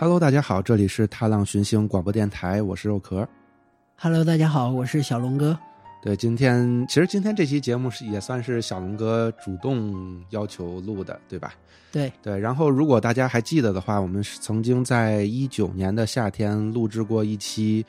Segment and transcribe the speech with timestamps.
[0.00, 3.28] Hello，大家好，这里是踏浪寻星广播电台，我是肉壳。
[3.96, 5.58] Hello，大家好，我是小龙哥。
[6.00, 11.52] 对，今天其实今天这期节目是也算是小龙哥主动要求录的，对吧？
[11.90, 12.38] 对对。
[12.38, 17.84] 然后，如果大家还记得的话，我们是曾经在一九年的夏天录制过一期，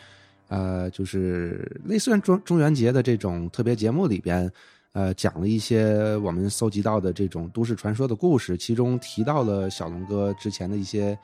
[0.48, 4.52] 呃，就是类似于中中元节的这种特别节目里边，
[4.94, 11.16] 呃，讲了一些我们搜集到的这种都市传说的故事，其中提到了小龙哥之前的一些，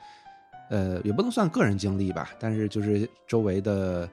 [0.70, 4.08] 呃，也不能算个人经历吧，但是就是周围的。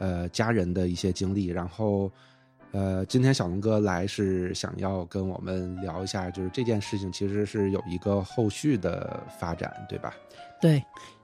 [0.00, 2.08] 呃，家人的一些经历，然后，
[2.70, 10.14] 呃，今天小龙哥来是想要跟我们聊一下，就是这件事情其实是有一个后续的发展，对吧？
[10.60, 10.80] 对，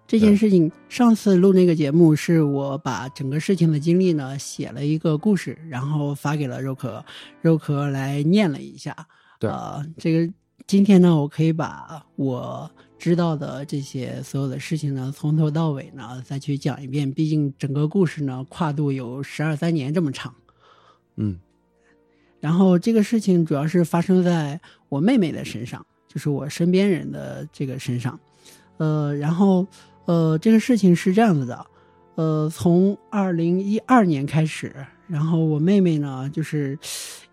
[0.08, 7.04] 这件事情上次录那个节目是我把整个事情的经历呢写了一个故事，然后发给了肉壳，
[7.42, 9.06] 肉壳来念了一下。
[9.38, 10.34] 对，呃，这个
[10.66, 12.68] 今天呢，我可以把我。
[13.04, 17.12] 知道的这些所有的事情呢，从头到尾呢再去讲一遍。
[17.12, 20.34] 毕竟整个故事呢跨度有十二三年这么长，
[21.16, 21.38] 嗯。
[22.40, 28.18] 然后这个事情主要是发生在我妹妹的身上，就是我身边人的这个身上。
[28.78, 29.66] 呃，然后
[30.06, 31.66] 呃，这个事情是这样子的，
[32.14, 34.74] 呃，从二零一二年开始，
[35.06, 36.78] 然后我妹妹呢就是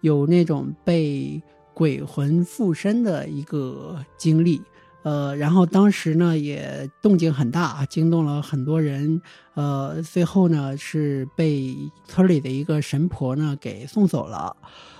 [0.02, 1.42] 有那种被
[1.74, 4.62] 鬼魂附身的一个经历。
[5.04, 9.22] 呃，然后当时呢也动静很大，惊动了很多人。
[9.54, 14.56] 呃，最后呢是被村里的一个神婆呢给送走了。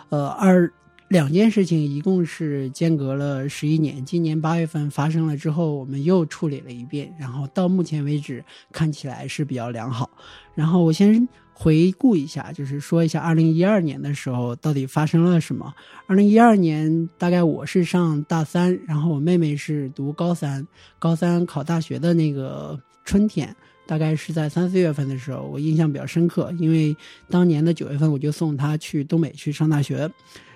[0.10, 0.72] 呃，二
[1.08, 4.04] 两件事情一共是间隔了十一年。
[4.06, 10.10] 今年八月份发生了之后，我们又处理了一遍，然后到目前为止看起来是比较良好。
[10.56, 11.28] 然后我先。
[11.62, 15.72] 回顾一下，就是说一下二零一二年的时候到底发生了什么。
[16.08, 20.66] 二零一二年大概我是上大三，然后我妹妹是读高三，
[20.98, 23.56] 高三考大学的那个春天，
[23.86, 26.98] 大概是在三四月份的时候，我印象比较深刻，因为
[27.30, 30.10] 当年的九月份我就送她去东北去上大学。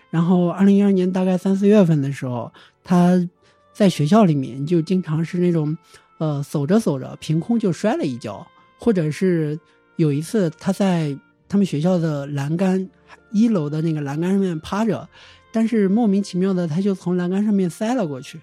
[0.09, 2.51] 然后二零一二年大概三四月份的时候，
[2.83, 3.13] 她
[3.71, 5.77] 在学校里面就经常是那种，
[6.17, 8.43] 呃，走着走着凭空就摔了一跤，
[8.79, 9.59] 或者是。
[9.97, 11.17] 有一次，他在
[11.47, 12.89] 他们学校的栏杆
[13.31, 15.07] 一楼的那个栏杆上面趴着，
[15.51, 18.39] 但是莫名其妙的他就从栏杆上面塞了过去。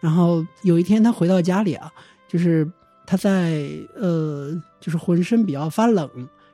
[0.00, 1.90] 然后有一天他回到家里啊，
[2.28, 2.70] 就是
[3.06, 4.50] 他在呃，
[4.80, 6.08] 就是浑身比较发冷，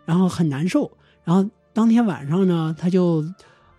[0.04, 0.90] 然后很难受。
[1.24, 3.24] 然后当天晚上呢，他就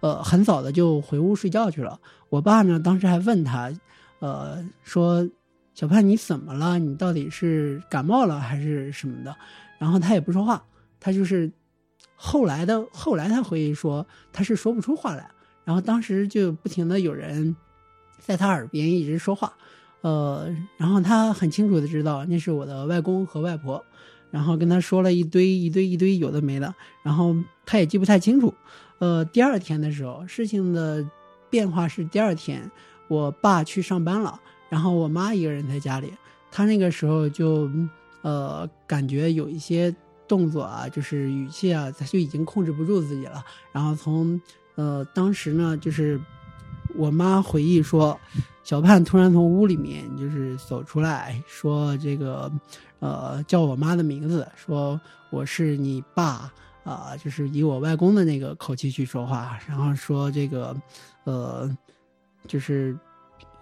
[0.01, 1.99] 呃很早的就回屋睡觉去了。
[2.29, 3.71] 我爸呢当时还问他，
[4.19, 5.27] 呃说
[5.73, 6.77] 小盼你怎么了？
[6.77, 9.35] 你到底是感冒了还是什么的？
[9.81, 10.63] 然后他也不说话，
[10.99, 11.51] 他就是
[12.15, 15.27] 后来的后来他回忆说他是说不出话来，
[15.63, 17.55] 然后当时就不停的有人
[18.19, 19.51] 在他耳边一直说话，
[20.01, 23.83] 呃，然后他很清楚的知道那是我的外公和外婆，
[24.29, 26.71] 然后跟他说了一堆一堆一堆有的没的，
[27.01, 28.53] 然后他也记不太清楚，
[28.99, 31.03] 呃，第二天的时候事情的
[31.49, 32.69] 变化是第二天
[33.07, 34.39] 我爸去上班了，
[34.69, 36.13] 然后我妈一个人在家里，
[36.51, 37.67] 他那个时候就。
[38.21, 39.93] 呃，感觉有一些
[40.27, 43.43] 动作啊，就是语气啊，他就已经控制不住自己了。
[43.71, 44.39] 然后从
[44.75, 46.19] 呃，当时呢，就是
[46.95, 48.19] 我妈回忆说，
[48.63, 52.51] 小盼突然从屋里面就是走出来说这个，
[52.99, 54.99] 呃，叫我妈的名字，说
[55.29, 56.51] 我是你爸
[56.83, 60.75] 啊，就是以我外公的那个口气去说话，然后说这个，
[61.23, 61.77] 呃，
[62.47, 62.97] 就是。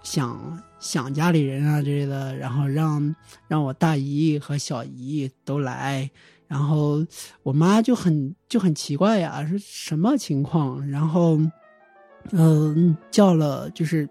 [0.02, 3.16] 想想家里人啊之类的，然后让
[3.48, 6.10] 让我大姨和小姨都来，
[6.48, 7.06] 然后
[7.44, 10.88] 我妈就很就很奇怪呀，是什么情况？
[10.90, 11.40] 然后，
[12.32, 14.08] 嗯，叫了就是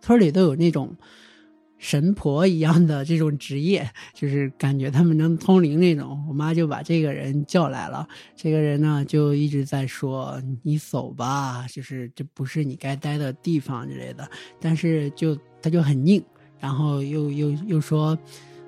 [0.00, 0.94] 村里都有那种
[1.82, 6.24] 神婆一样的这种职业， 就是感觉他们能通灵那种。
[6.28, 8.06] 我妈就把这个人叫来了，
[8.36, 14.26] 这个人呢就一直在说：“你走吧，就是这不是你该待的地方之类的。”
[14.60, 16.22] 但是就他就很拧，
[16.60, 18.16] 然后又又又说：“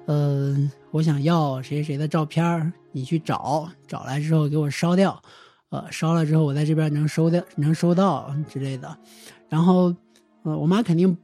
[0.07, 5.23] 呃，我想要谁谁的照片，你去找，找来之后给我烧掉，
[5.69, 8.99] 呃，烧了之后我在这边能收掉，能收到之类的。”
[9.49, 9.95] 然后，
[10.43, 11.17] 呃，我妈肯定。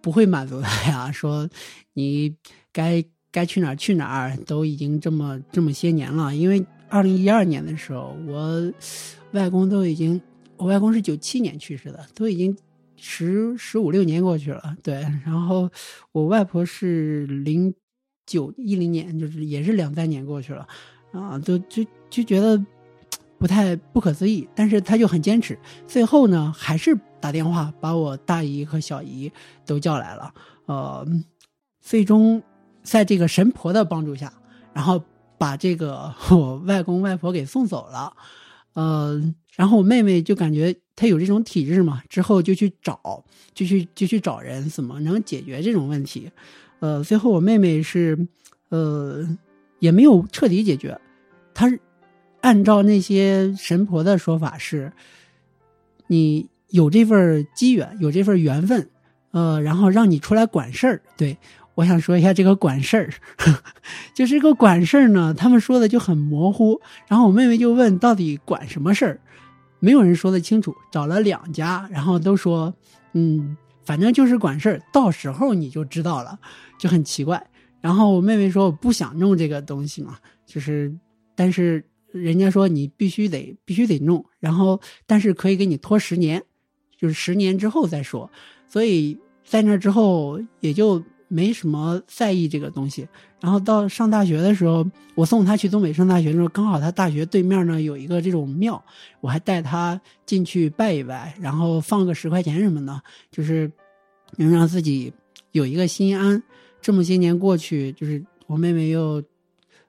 [0.00, 1.48] 不会满足他呀，说
[1.94, 2.34] 你
[2.72, 6.34] 该 该去哪儿去哪儿，都已经这么这么些年了。
[6.34, 8.72] 因为二零一二年的时候，我
[9.32, 10.20] 外公都已经，
[10.56, 12.56] 我外公是九七年去世的，都已经
[12.96, 14.74] 十十五六年过去了。
[14.82, 14.94] 对，
[15.24, 15.70] 然后
[16.12, 17.72] 我外婆是零
[18.24, 20.66] 九一零年，就是也是两三年过去了，
[21.12, 22.58] 啊，都就就觉得
[23.36, 26.98] 不太不可思议，但是他就很坚持，最后呢还是。
[27.20, 29.30] 打电话把我大姨和小姨
[29.66, 30.32] 都叫来了，
[30.66, 31.06] 呃，
[31.80, 32.42] 最终
[32.82, 34.32] 在这个神婆的帮助下，
[34.72, 35.02] 然后
[35.36, 38.12] 把这个我外公外婆给送走了，
[38.74, 39.20] 呃，
[39.54, 43.24] 然后我妹妹就感觉她有这种体质嘛，之后就去找，
[43.54, 46.30] 就去就去找人怎么能解决这种问题，
[46.80, 48.28] 呃，最后我妹妹是，
[48.68, 49.26] 呃，
[49.80, 50.98] 也没有彻底解决，
[51.54, 51.70] 她
[52.40, 54.92] 按照那些神婆的说法是，
[56.06, 58.90] 你有这份机缘，有这份缘分，
[59.32, 61.36] 呃，然后让你出来管事儿，对。
[61.74, 63.08] 我想说一下这个管事儿，
[64.12, 66.80] 就是这个管事儿呢，他们说的就很模糊。
[67.06, 69.20] 然后我妹妹就问，到底管什么事儿？
[69.78, 70.74] 没有人说得清楚。
[70.90, 72.74] 找了两家，然后都说，
[73.12, 76.36] 嗯，反正就是管事儿，到时候你就知道了，
[76.80, 77.40] 就很奇怪。
[77.80, 80.92] 然后我妹妹说，我不想弄这个东西嘛，就是，
[81.36, 86.42] 但是人家说你必须得必须得弄，然后但是可以给你拖十年，
[86.98, 88.30] 就是十年之后再说。
[88.66, 91.02] 所以在那之后也就。
[91.30, 93.06] 没什么在意这个东西，
[93.38, 94.82] 然后到上大学的时候，
[95.14, 98.82] 我送他去东北上大学的时候，刚好他大学对面呢有一个这种庙，
[99.20, 103.70] 我还带他进去拜一拜，然后放个十块钱什么的，就是
[104.38, 105.12] 能让自己
[105.52, 106.42] 有一个心安。
[106.80, 109.22] 这么些年过去，就是我妹妹又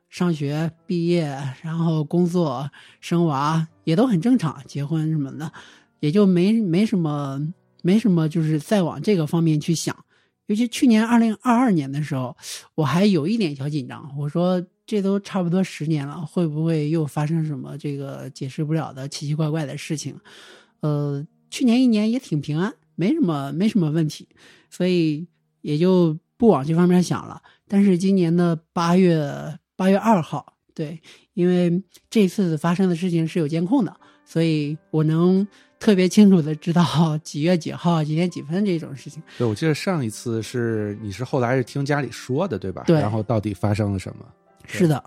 [0.09, 2.69] 上学毕业，然后工作
[2.99, 5.49] 生娃也都很正常，结婚什么的，
[5.99, 7.41] 也就没没什么
[7.81, 9.95] 没什么，就是再往这个方面去想。
[10.47, 12.35] 尤其去年二零二二年的时候，
[12.73, 14.11] 我还有一点小紧张。
[14.17, 20.17] 我说这都差不多十年了，会不会又发生什么这个解释不了的奇奇怪怪的事情？
[20.79, 24.27] 呃，去年一年也挺平安，没什么没什么问题，
[24.71, 25.27] 所以
[25.61, 27.39] 也就不往这方面想了。
[27.67, 30.99] 但是今年的八月八月二号，对，
[31.35, 35.47] 因为这次发生的事情是有监控的，所以我能。
[35.79, 36.83] 特别清楚的知道
[37.23, 39.23] 几月几号几点几分这种事情。
[39.37, 42.83] 对，我记得上一次是你是后来是听家里说的，对吧？
[42.85, 42.99] 对。
[42.99, 44.25] 然后到底发生了什么？
[44.65, 45.01] 是的，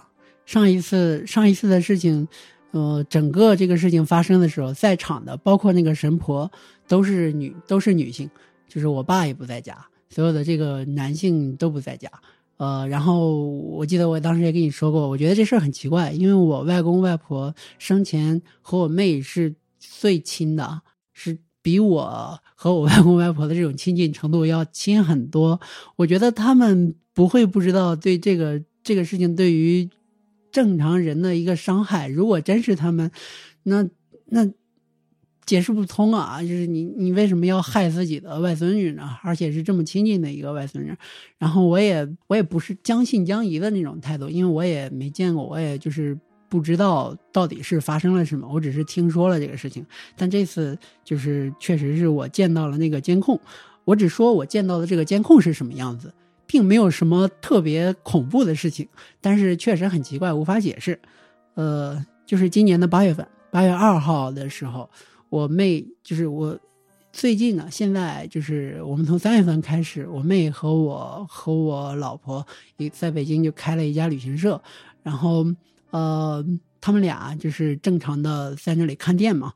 [0.46, 2.26] 上一次上一次的事情，
[2.70, 6.50] 呃，整个这个事情发生的时候，在场的包括那个神婆
[6.88, 8.28] 都是女，都是女性，
[8.66, 9.76] 就是我爸也不在家，
[10.08, 12.10] 所有的这个男性都不在家。
[12.56, 19.54] 呃，然后我记得我当时也跟你说过，我觉得这事儿很奇怪，因为我外公外婆生前和我妹是。
[19.84, 20.82] 最亲的
[21.12, 25.60] 是比我和我外公外婆的这种亲近程度要亲很多。
[25.96, 29.90] 我觉得他们不会不知道对这个这个事情对于
[30.52, 32.06] 正常人的一个伤害。
[32.06, 33.10] 如果真是他们，
[33.64, 33.88] 那
[34.26, 34.48] 那
[35.44, 36.40] 解释不通啊！
[36.40, 39.18] 就是你你为什么要害自己的外孙女呢？
[39.24, 40.94] 而且是这么亲近的一个外孙女。
[41.38, 46.16] 然后我也我也不是将信将疑的那种态度，因为我也没见过，我也就是。
[46.52, 49.82] 不知道到底是发生了什么，我只是听说了这个事情。
[50.14, 53.40] 但这次就是确实是我见到了那个监控，
[53.86, 56.12] 我只说我见到的这个监控是什么样子，
[56.46, 58.86] 并没有什么特别恐怖的事情。
[59.18, 61.00] 但是确实很奇怪，无法解释。
[61.54, 64.90] 呃，就是今年的八月份，八月二号的时候，
[65.30, 66.54] 我妹就是我
[67.14, 72.46] 最近呢，现在就是我们从三月份开始，我妹和我和我老婆
[72.76, 74.60] 也在北京就开了一家旅行社，
[75.02, 75.46] 然后。
[75.92, 76.44] 呃，
[76.80, 79.52] 他们俩就是正常的在那里看店嘛。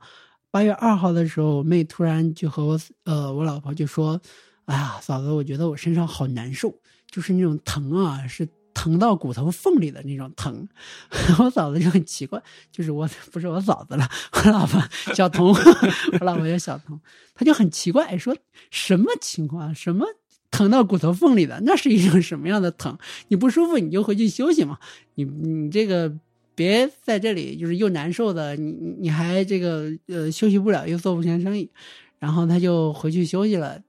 [0.49, 4.19] 八月二号的时候，我妹突然就和我呃我老婆就说
[4.65, 6.73] ：“哎呀，嫂子，我觉得我身上好难受，
[7.11, 10.67] 就是那种疼啊，是疼到骨头缝里的那种疼。
[11.39, 12.41] ”我嫂子就很奇怪，
[12.71, 14.81] 就是我不是我嫂子了，我老婆
[15.13, 16.99] 小童，我老婆叫小童，
[17.35, 18.35] 她就很奇怪，说
[18.71, 19.73] 什么情况？
[19.75, 20.05] 什么？
[20.49, 22.97] 疼到骨头缝里的，那是一种什么样的疼？
[23.27, 24.79] 你不舒服你就回去休息嘛。
[25.15, 26.11] 你你这个
[26.57, 31.69] 别在这里，就是又难受的，你你还这个呃休息不了，又做不成生意。
[32.17, 33.79] 然后他就回去休息了。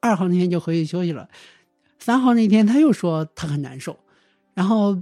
[0.00, 1.28] 二号那天就回去休息了。
[2.00, 3.96] 三号那天他又说他很难受，
[4.54, 5.00] 然后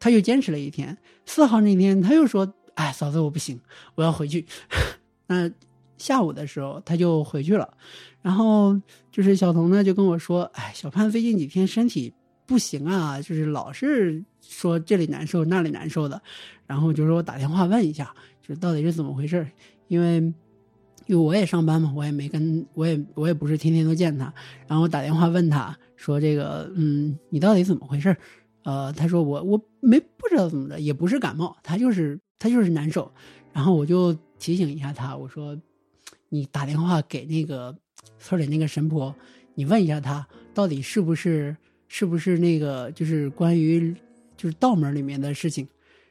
[0.00, 0.98] 他又坚持了一天。
[1.26, 3.60] 四号那天他又说：“哎，嫂子我不行，
[3.94, 4.44] 我要回去。
[5.28, 5.48] ”那
[5.96, 7.72] 下午的时候他就回去了。
[8.20, 8.76] 然后
[9.12, 12.12] 就是小童呢，就跟我说：“哎，小潘最近几天身体
[12.46, 16.20] 不行啊，就是老是说这里难受那里难受的。”
[16.66, 18.14] 然后就说我打电话问一下，
[18.46, 19.46] 就到底是怎么回事？
[19.88, 20.16] 因为
[21.06, 24.32] 因为我也上班嘛，我也没跟我也我也不是天天都见他。
[24.66, 28.16] 然后打电话问他说：“这个嗯，你到底怎么回事？”
[28.64, 33.12] 呃，他说：“我我没不知道怎么的，也不是感冒，他就是他就是难受。”
[33.52, 35.58] 然后我就提醒一下他，我说
[36.30, 37.74] ：“你打电话给那个。”
[38.18, 39.14] 村里那个神婆，
[39.54, 41.56] 你问一下他到底是不是
[41.88, 43.94] 是不是那个就是关于
[44.36, 45.66] 就是道门里面的事情，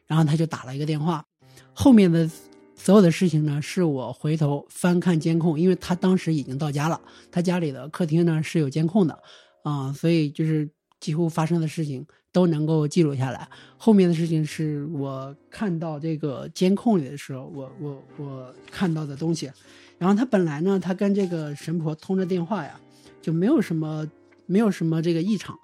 [0.07, 1.25] 然后他就打了一个电话，
[1.73, 2.29] 后面的
[2.75, 6.99] 所有的事情呢，是我回头翻看监控，因为他当时已经到家了，
[7.31, 9.17] 他家里的客厅呢是有监控的，
[9.63, 13.47] 啊，所以就是几乎发生的事情都能够记录下来。
[13.77, 19.51] 后面的事情是我看到这个监控里的时候，我我我看到的东西。
[19.99, 22.77] 然后他本来呢，他跟这个神婆通着电话呀，
[23.21, 24.05] 就没有什么
[24.45, 25.57] 没有什么这个异常。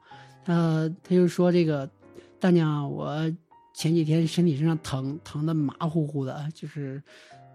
[0.45, 1.89] 呃，他就说这个
[2.39, 3.13] 大娘，我
[3.73, 7.01] 前几天身体身上疼，疼的麻乎乎的，就是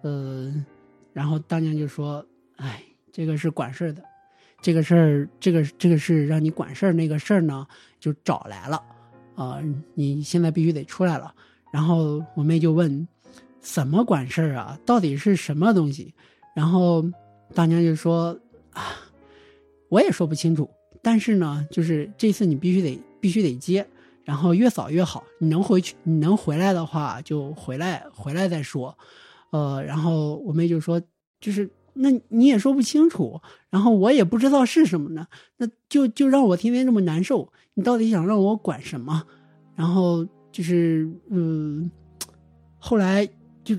[0.03, 0.53] 呃，
[1.12, 2.25] 然后大娘就说，
[2.57, 4.03] 哎，这个是管事儿的。
[4.61, 7.67] 这个事儿，这个这个是让你管事儿那个事儿呢，
[8.00, 8.83] 就找来了，
[9.35, 9.61] 啊，
[9.95, 11.35] 你现在必须得出来了。
[11.71, 13.07] 然后我妹就问，
[13.61, 14.79] 怎么管事儿啊？
[14.87, 16.14] 到底是什么东西？
[16.55, 17.05] 然后
[17.55, 18.38] 大娘就说
[18.73, 18.97] 啊，
[19.88, 20.71] 我也说不清楚。
[21.03, 23.87] 但是呢，就是这次你必须得必须得接，
[24.25, 25.25] 然后越早越好。
[25.38, 28.97] 你能回去，你能回来的话就回来，回来再说。
[29.50, 31.00] 呃，然后我妹就说，
[31.40, 31.71] 就是。
[31.97, 33.40] 那你也说不清楚，
[33.71, 35.25] 然后我也不知道是什么呢，
[35.59, 37.49] 那就就让我天天这么难受。
[37.75, 39.23] 你到底想让我管什么？
[39.76, 41.88] 然后就是嗯，
[42.81, 43.25] 后来
[43.62, 43.76] 就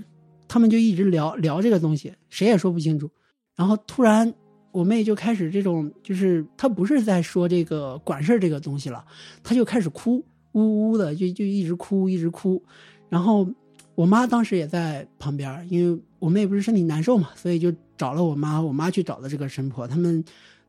[0.47, 3.11] 他们就一直聊聊这个东西，谁也说不清楚。
[3.53, 4.33] 然后突然
[4.71, 9.03] 我妹就开始这种，就是她不是在说这个管事儿这个东西了，
[9.43, 10.23] 她就开始哭，
[10.55, 12.63] 呜呜的就就一直哭一直哭，
[13.09, 13.47] 然后。
[13.95, 18.61] 我妈当时也在旁边，因为我妹不是身体难受嘛，所以就找了我妈。
[18.61, 20.21] 我妈去找的这个神婆，他们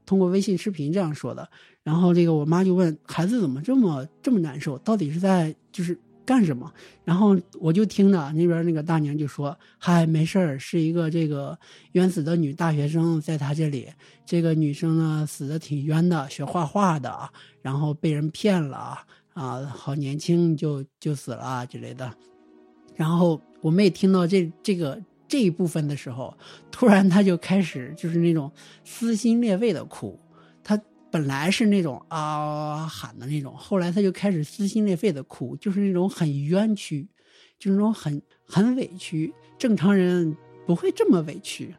[0.05, 1.49] 通过微信视频这样说的。
[1.83, 6.73] 然后这个我妈就问孩子怎么这么这么难受，到底是在就是干什么？
[7.05, 11.59] 然后我就听着那边那个大娘就说：“嗨，没事儿，是一个这个
[11.95, 13.88] 冤死的女大学生在她这里。
[14.25, 17.28] 这个女生呢死的挺冤的，学画画的，
[17.61, 18.99] 然后被人骗了，
[19.37, 22.11] 啊好年轻就就死了之类的。”
[22.97, 26.35] 然后我妹听到这这个这一部分的时候，
[26.71, 28.50] 突然她就开始就是那种
[28.85, 30.19] 撕心裂肺的哭。
[30.64, 37.07] 她本来是那种啊喊的那种，后来她就开始撕心裂肺的哭，就是那种很冤屈，
[37.59, 39.33] 就是那种很很委屈。
[39.59, 40.35] 正常人
[40.66, 41.75] 不会这么委屈。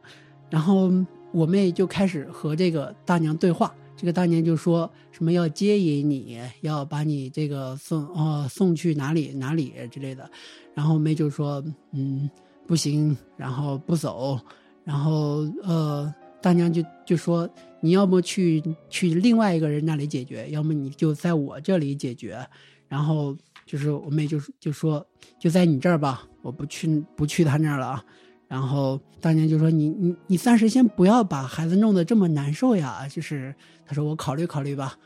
[0.48, 0.90] 然后
[1.32, 3.74] 我妹就开始和这个大娘对话。
[3.98, 10.30] 这个大娘就说什么要接引你，要把你这个送哦送去哪里哪里之类的，
[10.72, 12.30] 然后我妹就说嗯
[12.64, 14.38] 不行，然后不走，
[14.84, 17.48] 然后呃大娘就就说
[17.80, 22.38] 你要么去去另外一个人那里解决，要么你就在我这里解决，
[22.86, 23.36] 然后
[23.66, 25.04] 就是我妹就就说
[25.40, 28.04] 就在你这儿吧，我不去不去他那儿了。
[28.48, 34.96] 然后当年就说：“你你你暂时先不要把孩子弄得这么难受呀。”就是他说：“我考虑考虑吧。”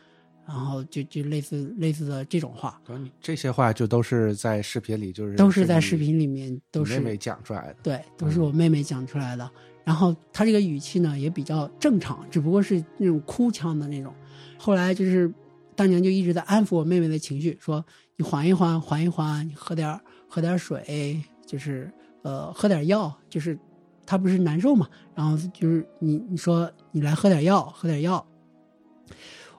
[0.46, 2.80] 然后就就类似类似的这种话。
[3.20, 7.76] 这些话就都是在视频里，就是都是在视频里面都是妹妹讲出来的。
[7.82, 9.50] 对，都是我妹妹讲出来的。
[9.84, 14.14] 然后她这个语气呢也比较正常，只不过是那种哭腔的那种。
[14.56, 15.32] 后来就是
[15.74, 17.84] 当年就一直在安抚我妹妹的情绪，说
[18.16, 21.90] ：“你缓一缓，缓一缓，你喝点喝点水，就是。”
[22.22, 23.58] 呃，喝点药，就是
[24.06, 28.24] 他不是难受嘛，然后就是你你说你来喝点药，喝点药。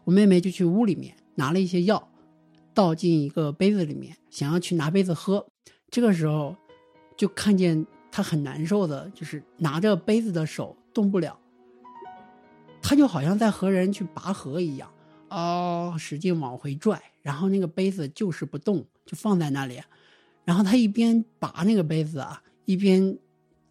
[0.05, 2.09] 我妹妹就去屋里面拿了一些药，
[2.73, 5.45] 倒进一个杯子里面，想要去拿杯子喝。
[5.89, 6.55] 这个时候
[7.15, 11.37] 就看见他很难受的，就是拿着杯子的手动不了，
[12.81, 14.91] 他就好像在和人去拔河一样，
[15.29, 19.81] 哦，使劲往回拽，然后那个杯子就是不动，就放在那里。
[20.43, 22.41] 然后他一边拔那个杯子啊。
[22.65, 23.17] 一边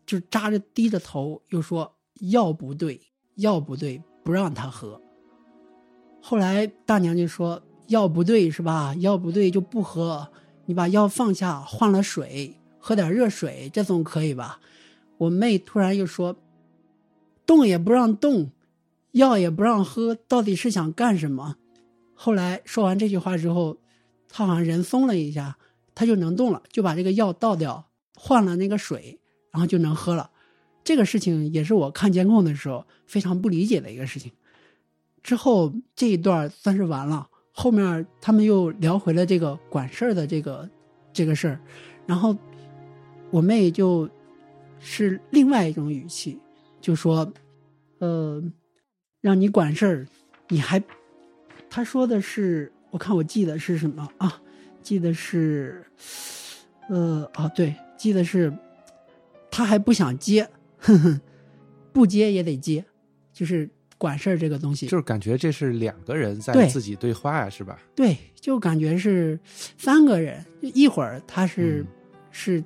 [0.06, 3.00] 就扎着低着头，又说药不对，
[3.36, 5.00] 药不对，不让他喝。
[6.20, 8.94] 后来大娘就说药不对是吧？
[9.00, 10.28] 药不对就不喝，
[10.66, 14.60] 你把药放下，换了水，喝点热水，这总可以吧？
[15.18, 16.36] 我妹突然又说，
[17.44, 18.50] 动也不让动，
[19.12, 21.56] 药也不让喝，到底是想干什么？
[22.14, 23.78] 后来说完这句话之后，
[24.28, 25.56] 他好像人松了一下，
[25.94, 27.88] 他就能动了，就把这个药倒掉。
[28.14, 29.18] 换了那个水，
[29.50, 30.30] 然后就能喝了。
[30.84, 34.32] 这个事情也是我看监控的时候非常不理解的一个事情。
[35.22, 40.68] 之后这一段算是完了，后面他们又聊回了这个管事儿的这个
[41.12, 41.60] 这个事儿，
[42.06, 42.36] 然后
[43.30, 44.10] 我妹就
[44.80, 46.38] 是另外一种语气，
[46.80, 47.32] 就说
[48.00, 48.42] ：“呃，
[49.20, 50.08] 让你管事儿，
[50.48, 50.82] 你还……”
[51.70, 54.42] 他说的是，我看我记得是什么啊？
[54.82, 55.86] 记得是，
[56.88, 57.72] 呃，啊，对。
[58.02, 58.52] 记得是，
[59.48, 61.20] 他还不想接，哼哼，
[61.92, 62.84] 不接也得接，
[63.32, 67.78] 就是管事儿这个东西，就是感觉这是两个人在自己对话呀，是吧？
[67.94, 69.38] 对，就感觉是
[69.78, 71.86] 三个人，一会儿他是
[72.32, 72.60] 是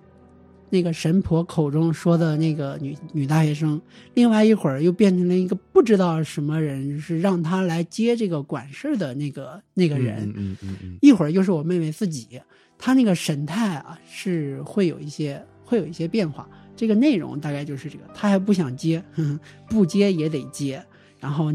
[0.71, 3.79] 那个神婆口中说的那个女女大学生，
[4.15, 10.99] 另外一会儿又变成了一个不知道什么人，是让他来接这个管事的那个那个人，嗯嗯嗯。
[11.03, 12.41] 一会儿又是我妹妹自己，
[12.79, 16.49] 他那个神态啊是会有一些会有一些变化。
[16.77, 20.85] 这个内容大概就是这个，他还不想接，呵 呵不接也得接。
[21.19, 21.51] 然后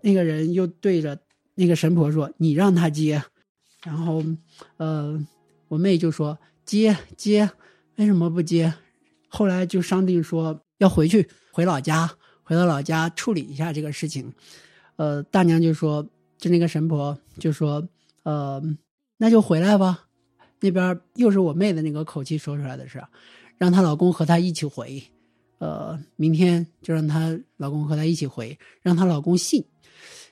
[0.00, 1.16] 那个人又对着
[1.54, 3.22] 那个神婆说：“你让他接。
[3.84, 4.24] ”然后，
[4.78, 5.24] 呃，
[5.68, 7.48] 我妹就说：“接接，
[7.94, 8.74] 为什么不接？”
[9.28, 12.10] 后来就商定说要回去，回老家，
[12.42, 14.32] 回到老家处理一下这个事情。
[14.96, 16.04] 呃，大娘就说，
[16.38, 17.86] 就那个神婆就说
[18.24, 18.60] ：“呃，
[19.18, 20.05] 那就回来吧。”
[20.60, 23.02] 那边又是我妹的那个口气说出来的是，
[23.58, 25.02] 让她老公和她一起回。
[25.58, 29.64] 呃，明天就让她老公和她一起回，让她老公信。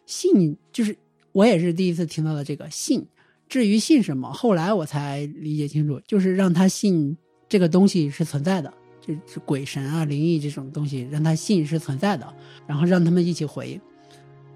[0.06, 0.96] 信就是
[1.32, 3.06] 我也是第一次听到的这个信。
[3.48, 7.16] 至于信什么，后来我才理解清楚，就是让他信
[7.48, 12.34] 这个东西是存在的，就是鬼神啊、灵异这种东西，让他信是存在的，
[12.66, 13.80] 然后让他们一起回。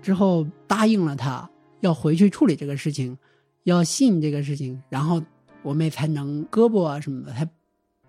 [0.03, 1.49] 之后答应了他
[1.81, 3.17] 要回去处理这个事情，
[3.65, 5.23] 要信这个事情，然后
[5.69, 7.49] 我妹才能胳膊啊什么的才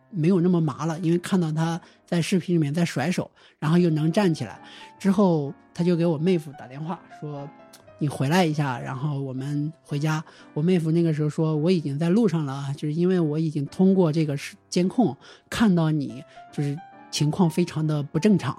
[0.10, 4.60] 没有那么麻了，因为看到他在视频里面在甩手，然后又能站起来。
[4.98, 7.48] 之后他就给我妹夫打电话说。
[8.01, 10.24] 你回来一下，然后我们回家。
[10.54, 14.38] 我妹夫那个时候说我已经在路上了，就是因为我已经通过这个
[14.70, 15.13] 监控
[15.50, 16.24] 看到你
[16.54, 16.80] 就是
[17.12, 18.58] 情况非常的不正常，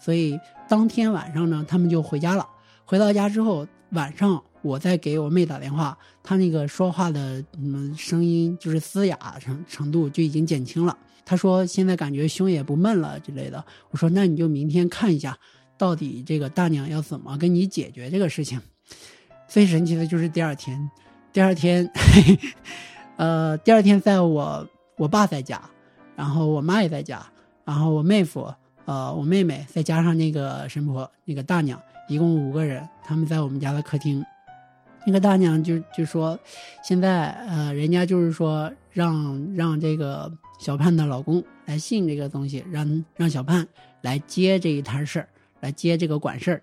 [0.00, 2.48] 所以当天晚上呢，他们就回家了。
[2.86, 10.96] 回到家之后，晚上我在给我妹打电话，她那个说话的嗯声音就是嘶哑程程度就已经减轻了。
[11.24, 13.64] 她说现在感觉胸也不闷了之类的。
[13.90, 15.36] 我说那你就明天看一下，
[15.76, 18.60] 到底这个大娘要怎么跟你解决这个事情。
[19.46, 20.90] 最神奇的就是第二天，
[21.32, 21.90] 第二天，
[23.16, 25.60] 呃，第二天在我我爸在家，
[26.16, 27.24] 然后我妈也在家，
[27.64, 28.52] 然后我妹夫，
[28.86, 34.24] 呃，我妹妹再加上那个神婆那个大娘，一共五个人，他们在我们家的客厅。
[35.06, 36.38] 那个大娘就就说，
[36.82, 43.66] 现在呃，人家就是说让让这个小盼的老公来信这个东西，让让小盼
[44.02, 45.28] 来接这一摊事儿，
[45.60, 46.62] 来接这个管事儿。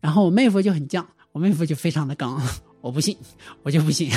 [0.00, 1.04] 然后我妹夫就很犟。
[1.32, 2.40] 我妹夫就非常的刚，
[2.80, 3.14] 我不信，
[3.62, 4.10] 我就不信。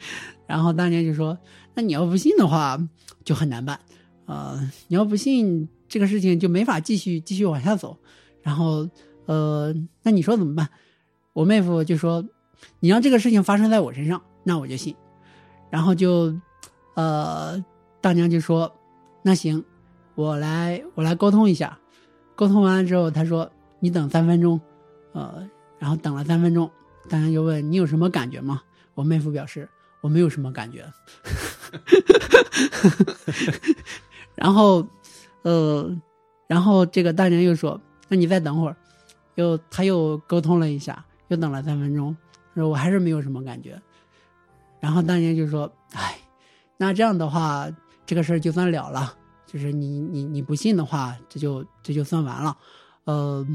[0.46, 1.38] 然后大娘就说
[1.72, 2.78] ：“那你要不信的话，
[3.24, 3.80] 就很难办。
[4.26, 7.96] 呃，你要不信这个事情，就没法继续继续往下走。
[8.42, 8.86] 然后，
[9.24, 10.68] 呃，那你说怎么办？”
[11.32, 12.22] 我妹夫就说
[12.80, 14.94] ：“你让这个事情发生在我身上，那我就信。”
[15.70, 16.34] 然后就，
[16.94, 17.64] 呃，
[18.00, 18.72] 大娘就说
[19.22, 19.64] ：“那行，
[20.14, 21.78] 我来我来沟通一下。”
[22.36, 24.60] 沟通完了之后，他说：“你等三分钟。”
[25.12, 25.48] 呃。
[25.78, 26.70] 然后等了三分钟，
[27.06, 28.62] 大娘就问你有什么感觉吗？
[28.94, 29.68] 我妹夫表示
[30.00, 30.82] 我没有什么感觉。
[34.34, 34.86] 然后，
[35.42, 35.94] 呃，
[36.46, 38.76] 然后这个大娘又说：“那你再等会儿。”
[39.36, 42.16] 又他又沟通了一下，又等了三分钟，
[42.60, 43.80] 说我还是没有什么感觉。
[44.80, 46.18] 然后大娘就说：“哎，
[46.76, 47.68] 那这样的话，
[48.04, 49.14] 这个事儿就算了了。
[49.46, 52.56] 就是你你你不信的话，这就这就算完了。”
[53.04, 53.46] 呃。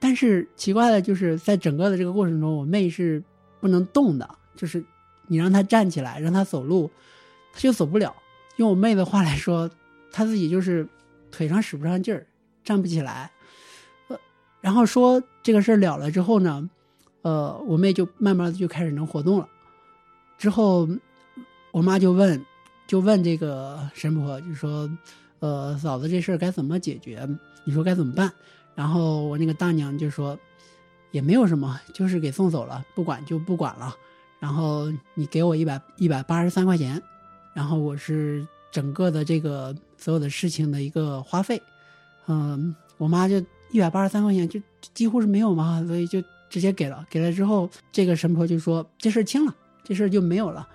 [0.00, 3.24] 但是奇怪的就是在整个的这个过程中，我妹是
[3.58, 4.84] 不能动的，就是
[5.28, 6.90] 你让她站起来，让她走路，
[7.54, 8.14] 她就走不了。
[8.56, 9.70] 用我妹的话来说，
[10.12, 10.86] 她自己就是
[11.30, 12.26] 腿上使不上劲儿，
[12.62, 13.30] 站不起来。
[14.08, 14.18] 呃，
[14.60, 16.68] 然后说这个事儿了了之后呢，
[17.24, 19.48] 呃，我妹就慢慢的就开始能活动了。
[20.36, 20.86] 之后，
[21.72, 22.44] 我妈就问，
[22.86, 24.90] 就问这个神婆，就说，
[25.38, 27.26] 呃，嫂子这事儿该怎么解决？
[27.64, 28.30] 你说该怎么办？
[28.74, 30.38] 然后我那个大娘就说，
[31.12, 33.96] 也没有什么，就是给送走了，不管就不管了。
[34.38, 37.02] 然后你给我一百一百八十三块钱，
[37.54, 41.62] 然后我是整个的这个所有的事情的一个花费。
[42.26, 44.60] 嗯，我妈就一百八十三块钱就
[44.92, 46.22] 几乎是没有嘛，所以就
[46.54, 47.04] 直接给了。
[47.10, 50.68] 给了之后，这个神婆就说这事儿清了，这事儿就没有了。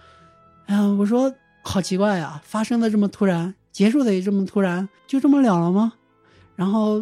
[0.67, 5.93] 嗯，我说好奇怪呀，发生的这么突然，结束的也这么突然，就这么了了吗？
[6.57, 7.01] 然后。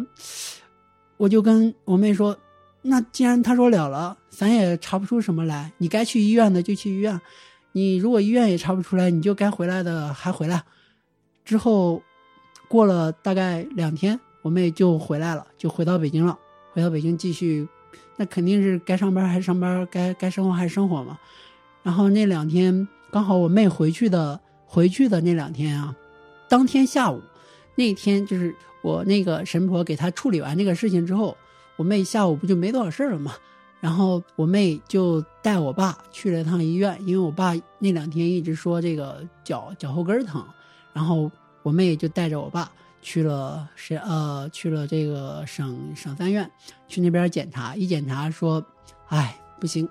[1.20, 2.38] 我就跟我妹说，
[2.80, 5.72] 那既然他说了了，咱也查不出什么来。
[5.78, 7.20] 你该去医院的就去医院，
[7.72, 10.62] 你如果医院也查不出来，你就该回来的还回来。
[11.44, 12.00] 之后
[12.68, 16.38] 过了大概两天，我妹就回来了，就回到北京了。
[16.70, 17.66] 回到北京继续，
[18.18, 21.18] 那肯定是该上班还上班，该该生活还生活嘛。
[21.82, 25.96] 然后那两天刚好我妹回去的，回去的那两天啊，
[26.50, 27.22] 当天下午，
[27.74, 28.54] 那天就是。
[28.80, 31.36] 我那个神婆给他处理完这个事情之后，
[31.74, 33.34] 我妹下午不就没多少事儿了嘛？
[33.80, 40.42] 然后我妹就带我爸去了一趟医院，因为我爸那两天一直说这个脚脚后跟疼，
[40.92, 41.28] 然后
[41.64, 46.50] 我妹就带着我爸去了是呃去了这个省省三院，
[46.86, 48.64] 去那边检查，一检查说，
[49.08, 49.88] 哎不行，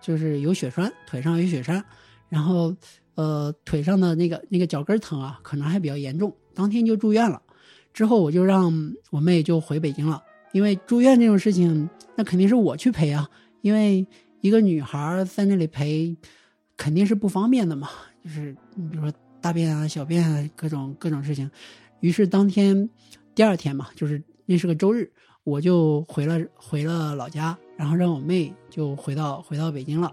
[0.00, 1.84] 就是有血栓，腿上有血栓，
[2.28, 2.74] 然后
[3.14, 7.40] 呃腿上的那个那个脚跟疼啊，可能还比较严重，当天就住院了。
[7.92, 13.28] 之后我就让我妹就回北京了，因为住院这种事情，那肯定是我去陪啊，
[13.60, 14.06] 因为
[14.40, 16.16] 一个女孩在那里陪，
[16.76, 17.88] 肯定是不方便的嘛，
[18.22, 21.50] 就是你比如说大便啊、小便啊各种各种事情。
[22.00, 22.88] 于是当天
[23.34, 25.10] 第二天嘛，就是那是个周日，
[25.44, 30.12] 我就回了回了老家，然后让我妹就回到回到北京了，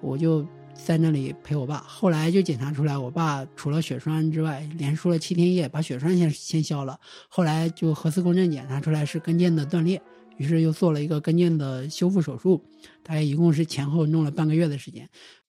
[0.00, 0.46] 我就。
[0.72, 6.98] 在那里陪我爸，后来就检查出来，我爸除了血栓之外，连输了七天液，把血栓先先消了。
[7.28, 10.00] 后来就核磁共振检查出来是跟腱的断裂，
[10.38, 12.64] 于是又做了一个跟腱的修复手术，
[13.02, 15.06] 大概一共是前后弄了半个月的时间。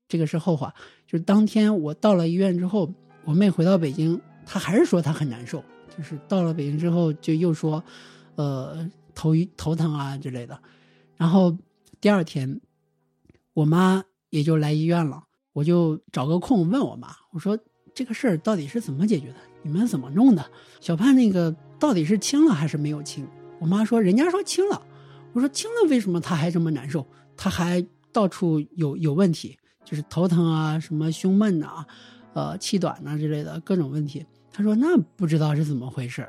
[0.09, 0.73] 这个是后话，
[1.07, 5.63] 就是当天我到了医院之后，我妹回到北京，她还是说她很难受，
[5.97, 7.83] 就是到了北京之后就又说，
[8.35, 10.59] 呃，头头疼啊之类的。
[11.15, 11.57] 然后
[11.99, 12.61] 第二天，
[13.53, 14.03] 我妈。
[14.31, 17.59] 也就来医院了，我就找个空问我妈，我说
[17.93, 19.35] 这个事儿到底是怎么解决的？
[19.61, 20.51] 你们怎么弄的？
[20.79, 23.27] 小盼那个到底是清了还是没有清？
[23.59, 24.81] 我妈说人家说清了，
[25.33, 27.05] 我说清了为什么他还这么难受？
[27.35, 31.85] 他还到处有有问题，就是头疼啊，什么胸闷呐，
[32.33, 34.25] 呃，气短呐之类的各种问题。
[34.53, 36.27] 他说那不知道是怎么回事。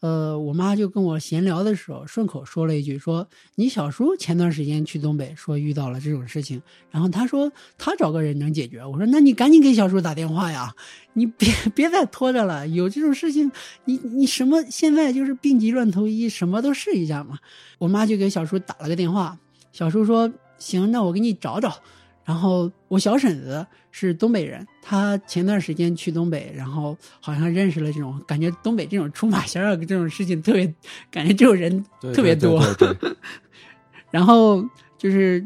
[0.00, 10.74] 呃，我妈就跟我闲聊的时候，顺口说了一句：“说你小叔前段时间去东北，说遇到了这种事情，然后他说他找个人能解决。”我说：“那你赶紧给小叔打电话呀，
[11.12, 12.66] 你别别再拖着了。
[12.68, 13.52] 有这种事情，
[13.84, 17.38] 你你什么现在就是病急乱投医，什么都试一下嘛。”
[17.76, 19.38] 我妈就给小叔打了个电话，
[19.70, 21.76] 小叔说：“行，那我给你找找。”
[22.30, 30.72] 然后我小婶子是东北人，她前段时间去东北，然后好像认识了这种感觉，东北这种出马仙儿这种事情特别，
[31.10, 32.62] 感觉这种人特别多。
[34.12, 34.64] 然后
[34.96, 35.44] 就是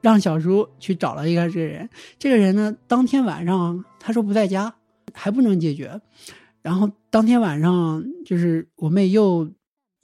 [0.00, 4.72] 让小叔去找了一个这个人，这个人呢，当天晚上他说不在家，
[5.12, 6.00] 还不能解决。
[6.62, 9.50] 然后当天晚上就是我妹又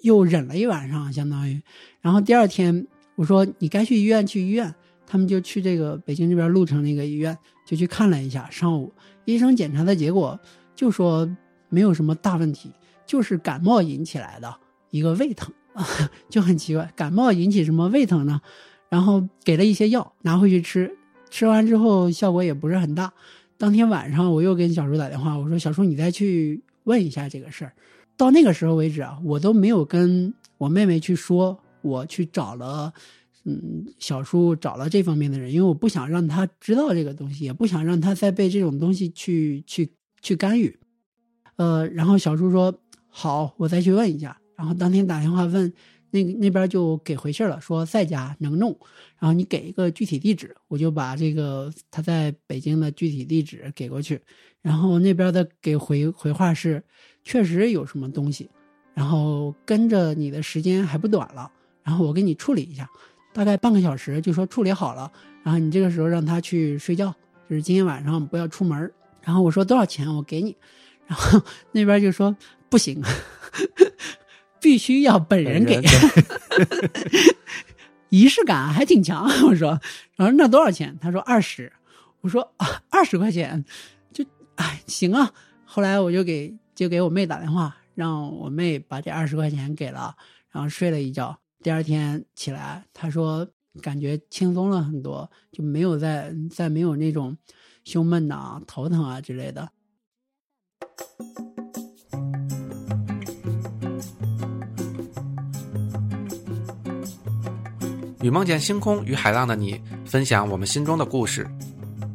[0.00, 1.62] 又忍了一晚上，相当于。
[2.00, 2.84] 然后第二天
[3.14, 4.74] 我说你该去医院去医院。
[5.06, 8.48] 他们就去这个北京这边鹿城那个医院，就去看了一下。
[8.50, 8.92] 上午
[9.24, 10.38] 医生检查的结果
[10.74, 11.28] 就说
[11.68, 12.72] 没有什么大问题，
[13.06, 14.54] 就是感冒引起来的
[14.90, 15.52] 一个胃疼，
[16.28, 18.40] 就很奇怪，感冒引起什么胃疼呢？
[18.88, 20.96] 然后给了一些药拿回去吃，
[21.30, 23.12] 吃完之后效果也不是很大。
[23.58, 27.72] 当天晚上我又跟小叔打电话，我说小叔你再去问一下这个事儿。
[28.16, 32.92] 到那个时候为止啊，我都没有跟我妹妹去说，我去找了。
[33.48, 39.88] 嗯，小叔找了这方面的人，因为我不想让他知道这个东西，也不想让他再被这种东西去去
[40.20, 40.76] 去干预。
[41.54, 42.76] 呃，然后小叔说
[43.08, 44.36] 好，我再去问一下。
[44.56, 45.72] 然后当天打电话问，
[46.10, 48.76] 那那边就给回信了，说在家能弄。
[49.20, 54.20] 然后你给一个具体地址，我就把这个他在北京的具体地址给过去。
[54.60, 56.82] 然后那边的给回回话是，
[57.22, 58.50] 确实有什么东西，
[58.92, 61.48] 然后跟着你的时间还不短了，
[61.84, 62.90] 然后我给你处理一下。
[63.36, 67.14] 大概半个小时就说处理好了，然后你这个时候让他去睡觉，
[67.50, 68.90] 就是今天晚上不要出门。
[69.20, 70.56] 然后我说多少钱我给你，
[71.06, 71.38] 然后
[71.72, 72.34] 那边就说
[72.70, 73.02] 不行，
[74.58, 75.82] 必须要本人给，
[78.08, 79.28] 仪式感还挺强。
[79.46, 79.78] 我说，
[80.16, 80.96] 然后那多少钱？
[80.98, 81.70] 他说二十。
[82.22, 83.62] 我说啊，二十块钱
[84.14, 85.30] 就哎行啊。
[85.66, 90.16] 后来我就给就给我妹打电话，让我妹把这二十块钱给了，
[90.50, 91.38] 然后睡了一觉。
[91.66, 93.44] 第二天起来，他说
[93.82, 97.36] 感觉轻松了很多，就没有再再没有那种
[97.82, 99.68] 胸闷呐、头疼啊之类的。
[108.22, 111.44] 与梦见星空与海浪的你，分享我们心中的故事。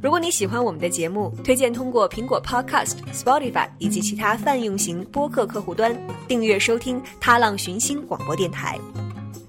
[0.02, 5.94] 如果你喜欢我们的节目，推荐通过苹果 Podcast、Spotify 以及其他泛用型播客客户端
[6.26, 8.80] 订阅收听《踏浪寻星》广播电台。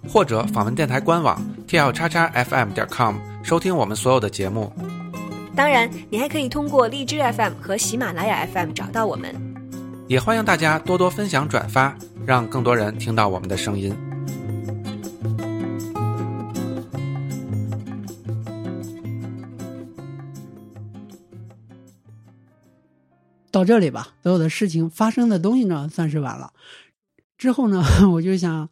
[0.08, 4.72] 或者访问电台官网 t l 叉叉 fm 点 com 收听我们所有的节目。
[5.54, 9.34] 当然，你还可以通过荔枝 FM 和喜马拉雅 FM 找到我们。
[10.08, 13.94] 也欢迎大家多多分享转发，让更多人听到我们的声音。
[23.50, 26.52] 到这里吧，所有的事情发生的东西呢，算是完了。
[27.36, 28.68] 之后呢， 我就想。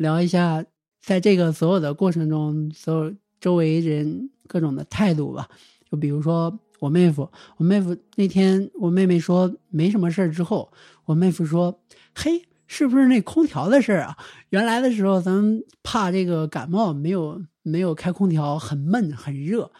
[0.00, 0.64] 聊一下，
[1.02, 5.46] 在这个所有的过程中，所有周围人各种的态度吧。
[5.90, 10.72] 就比如说，我妹夫，我妹夫那天我妹妹说没什么事儿之后，
[11.04, 11.78] 我妹夫说
[12.16, 14.16] ：“嘿，是不是那空调的事儿啊？
[14.48, 19.70] 原来的时候咱们怕这个感冒，没有没有开空调，很闷很热。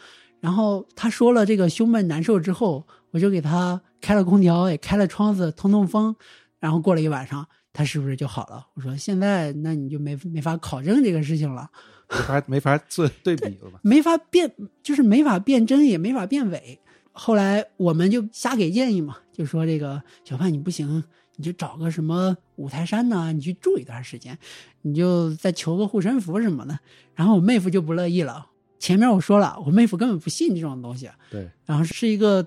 [0.40, 6.14] 然后他说了这个胸闷难受之后，我就给他开了空调，也开了窗子通通风。
[6.58, 8.66] 然后过了一晚上，他是不是就好了？
[8.74, 11.70] 我说现在那你就没没法考证这个事情了。”
[12.10, 13.78] 没法没法做对比了吧？
[13.82, 14.52] 没法辩，
[14.82, 16.76] 就是没法辩真，也没法辩伪。
[17.12, 21.04] 后来我们就瞎给建议嘛，就说这个小范你不行，
[21.36, 24.36] 你就找个什么五台山呐，你去住一段时间，
[24.82, 26.76] 你就再求个护身符什么的。
[27.14, 28.44] 然后我妹夫就不乐意了。
[28.80, 31.08] 前面我说了，我妹夫根本不信这种东西。
[31.30, 32.44] 对，然后是一个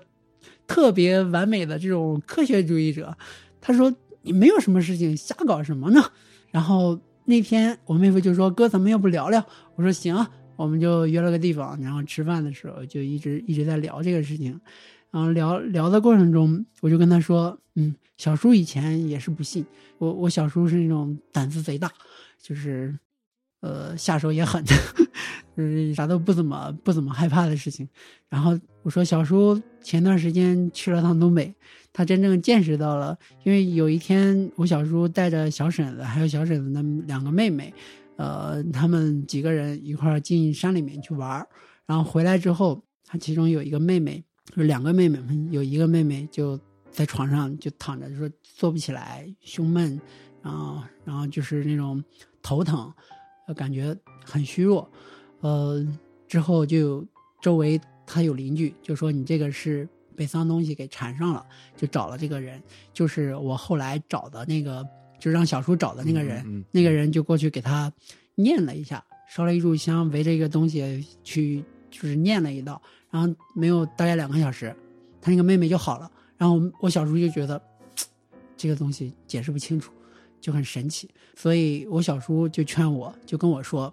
[0.66, 3.16] 特别完美的这种科学主义者。
[3.62, 3.90] 他说
[4.24, 6.02] 你没有什么事情，瞎搞什么呢？
[6.50, 6.98] 然后。
[7.26, 9.42] 那天我妹夫就说：“哥，咱们要不聊聊？”
[9.76, 10.14] 我说：“行。”
[10.56, 14.60] 我们就约了个地方，然后吃饭的时候就一直一直在聊这个事情。
[15.10, 19.64] 然后聊聊的过程中，我就跟他说：“嗯，小叔以前也是不信
[19.96, 21.90] 我，我小叔是那种胆子贼大，
[22.42, 22.94] 就是
[23.60, 24.62] 呃下手也狠，
[25.56, 27.88] 就是啥都不怎么不怎么害怕的事情。”
[28.28, 31.54] 然后我说：“小叔前段时间去了趟东北。”
[31.96, 37.72] 他真正见识到了，因为有一天我小叔带着小婶子还有小婶子的两个妹妹，
[38.16, 41.46] 呃，他们几个人一块儿进山里面去玩儿，
[41.86, 45.20] 然后回来之后，他其中有一个妹妹，就是两个妹妹，
[45.52, 46.58] 有一个妹妹就
[46.90, 50.00] 在床上就躺着，就说坐不起来，胸闷，
[50.42, 52.02] 然后然后就是那种
[52.42, 52.92] 头疼，
[53.54, 54.90] 感觉很虚弱，
[55.42, 55.86] 呃，
[56.26, 57.06] 之后就
[57.40, 59.88] 周围他有邻居就说你这个是。
[60.16, 61.44] 被脏东西给缠上了，
[61.76, 64.86] 就找了这个人，就是我后来找的那个，
[65.18, 66.64] 就让小叔找的那个人。
[66.70, 67.92] 那个人就过去给他
[68.34, 72.80] 念了一下，烧了一炷香，围着一个东西去，就是念了一道。
[73.10, 74.74] 然后没有大概两个小时，
[75.20, 76.10] 他那个妹妹就好了。
[76.36, 77.60] 然后我小叔就觉得
[78.56, 79.92] 这个东西解释不清楚，
[80.40, 81.08] 就很神奇。
[81.36, 83.92] 所以我小叔就劝我，就跟我说：“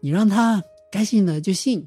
[0.00, 1.84] 你让他该信的就信，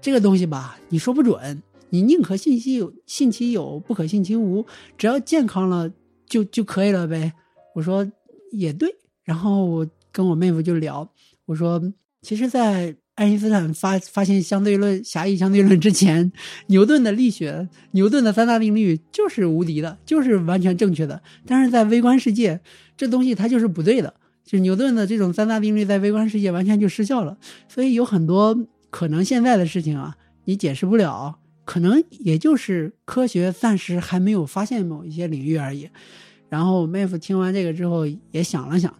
[0.00, 4.64] 这个东西吧，你说不准。”你宁可信其有，信其有，不可信其无，
[4.96, 5.90] 只要健康了
[6.26, 7.32] 就就可以了呗。
[7.74, 8.06] 我说
[8.52, 8.88] 也对，
[9.24, 11.08] 然后我跟我妹夫就聊，
[11.46, 11.80] 我说
[12.22, 16.30] 其实，在爱因斯坦发发现相对论、狭义相对论之前，
[16.68, 21.20] 牛顿的力学、牛顿的三大定律就是无敌的，就是完全正确的。
[21.46, 22.60] 但是在微观世界，
[22.96, 27.36] 这东西它就是不对的，就牛顿的这种三大定律在微观世界完全就失效了。
[27.68, 28.56] 所以有很多
[28.90, 31.38] 可能现在的事情啊，你解释不了。
[31.68, 35.86] 可能也就是科学暂时还没有发现某一些领域而已。
[36.48, 38.90] 然后妹夫听完这个之后也想了想，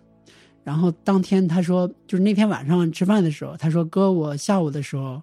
[0.64, 5.22] 然后当天他说，就是那天晚上吃饭的时候，他说：“哥，我下午的时候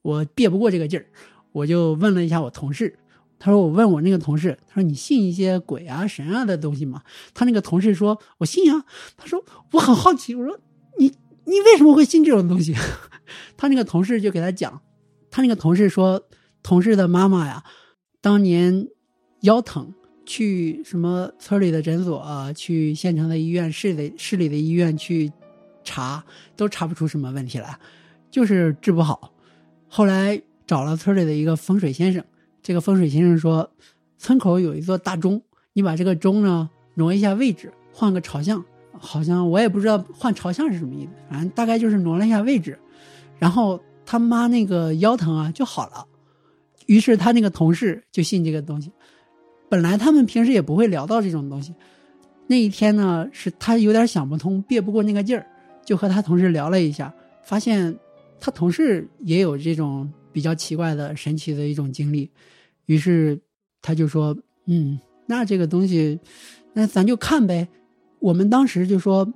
[0.00, 1.04] 我憋不过这个劲儿，
[1.52, 2.98] 我就问了一下我同事。
[3.38, 7.02] 他说我问我那个同事，他说你信一些鬼啊神啊的东西吗？
[7.34, 8.82] 他那个同事说我信啊。
[9.14, 10.58] 他说我很好奇，我说
[10.98, 11.12] 你
[11.44, 12.74] 你为什么会信这种东西？
[13.58, 14.80] 他那个同事就给他讲，
[15.30, 16.22] 他那个同事说。
[16.68, 17.64] 同事的妈妈呀，
[18.20, 18.88] 当年
[19.40, 19.94] 腰疼，
[20.26, 25.32] 去什么村里的诊所啊，去县城的医院、市的市里的医院去
[25.82, 26.22] 查，
[26.56, 27.78] 都查不出什么问题来，
[28.30, 29.32] 就是治不好。
[29.88, 32.22] 后来找了村里的一个风水先生，
[32.62, 33.70] 这个风水先生说，
[34.18, 35.40] 村口有一座大钟，
[35.72, 42.78] 你把这个钟呢挪一下位置，换个朝向，好像我也不知道换朝向是什么意思，反正大概就是挪了一下位置，
[43.38, 46.06] 然后他妈那个腰疼啊就好了。
[46.88, 48.90] 于是他那个同事就信这个东西，
[49.68, 51.74] 本来他们平时也不会聊到这种东西。
[52.46, 55.46] 那一天呢，是他有点想不通，憋不过那个劲儿，
[55.84, 57.94] 就和他同事聊了一下，发现
[58.40, 62.30] 他同事也有这种比较奇怪的、神奇的一种经历。
[62.86, 63.38] 于是
[63.82, 66.18] 他就说：“嗯，那这个东西，
[66.72, 67.68] 那咱就看呗。”
[68.18, 69.30] 我们当时就说，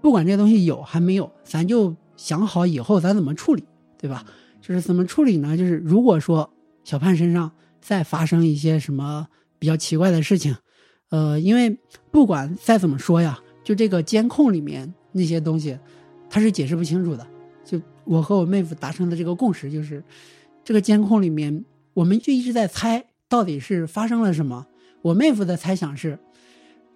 [0.00, 3.64] 不管这东西有还没有，咱就想好以后咱怎么处理，
[3.98, 4.24] 对吧？
[4.60, 5.56] 就是怎么处理呢？
[5.56, 6.48] 就是如果说。
[6.84, 9.26] 小盼身上再发生一些什么
[9.58, 10.54] 比较奇怪的事情，
[11.10, 11.78] 呃，因为
[12.10, 15.78] 不管再怎么说呀，就这个监控里面那些东西，
[16.28, 17.26] 他是解释不清楚的。
[17.64, 20.02] 就我和我妹夫达成的这个共识就是，
[20.64, 21.64] 这个监控里面，
[21.94, 24.66] 我们就一直在猜到底是发生了什么。
[25.02, 26.18] 我妹夫的猜想是，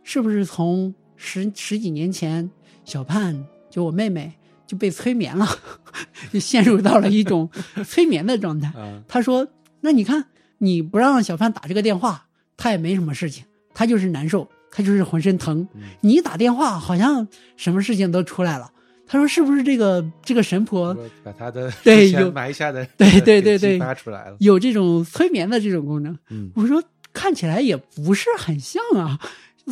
[0.03, 2.51] 是不是从十十几年前，
[2.85, 4.33] 小盼就我妹妹
[4.67, 5.47] 就被催眠了，
[6.33, 7.49] 就陷入到了一种
[7.85, 8.73] 催眠的状态。
[9.07, 9.47] 他说。
[9.81, 10.27] 那你看，
[10.59, 15.67] 你不让小范打这个电话，他也没什么事情，他就是难受，他就是浑身疼。
[16.01, 18.71] 你一打电话，好像什么事情都出来了。
[19.07, 24.37] 他说是不是这个这个神婆把他的对有埋下的对对对对发出来了。
[24.41, 26.19] 有这种催眠的这种功能？
[26.29, 29.21] 嗯我说看起来也不是很像啊，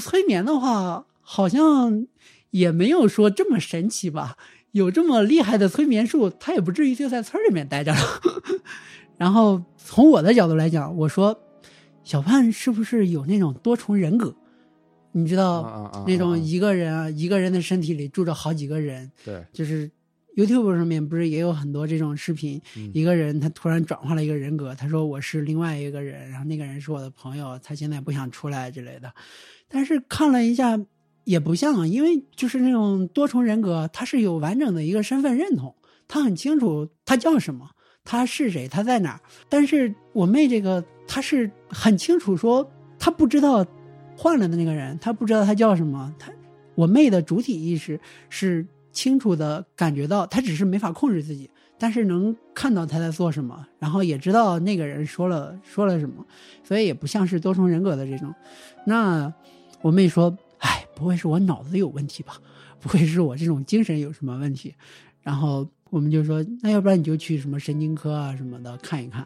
[0.00, 2.06] 催眠的话好像
[2.50, 4.36] 也没有说这么神奇吧。
[4.70, 8.00] 有这么厉害的催眠术，他也不至于就在村里面待着了。
[9.18, 11.38] 然后从我的角度来讲，我说
[12.04, 14.34] 小盼是不是有那种多重人格？
[15.12, 19.90] 你知道、啊啊啊那种啊一个人啊，一个人的身体里住着好几个人，对，就是
[20.36, 29.12] YouTube 上面不是也有很多这种视频，嗯一个人他突然转换了一个人格，他说我是另外一个人，然后那个人是我的朋友，他现在不想出来之类的。
[29.68, 30.80] 但是看了一下
[31.24, 35.74] 也不像啊，因为就是那种多重人格，他是有完整的一个身份认同，
[36.08, 37.70] 他很清楚他叫什么，
[38.04, 39.20] 他是谁，他在哪儿。
[39.48, 43.66] 但是我妹这个，他是很清楚说他不知道
[44.16, 46.30] 换了的那个人，他不知道他叫什么，他
[46.74, 56.24] 我妹的主体意识是清楚的感觉到，她只是没法控制自己，但是能看到他在做什么，然后也知道那个人说了说了什么，
[56.62, 58.32] 所以也不像是多重人格的这种。
[58.86, 59.32] 那
[59.80, 62.36] 我妹说：“哎，不会是我脑子有问题吧？
[62.80, 64.74] 不会是我这种精神有什么问题？”
[65.22, 69.24] 然后我们就说：“那要不然你就去什么神经科啊什么的看一看。”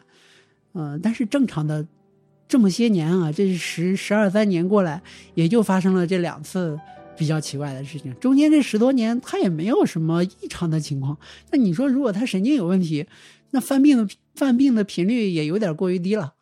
[0.73, 1.83] 嗯，但是正常的
[2.47, 5.01] 这么些年啊，这十十二三年过来，
[5.33, 6.79] 也就发生了这两次
[7.17, 8.13] 比较奇怪的事情。
[8.19, 11.17] 中间这十多年，他也没有什么异常的情况。
[11.49, 13.03] 那你说，如果他神经有问题，
[13.49, 16.35] 那犯病的犯病的频率也有点过于低了。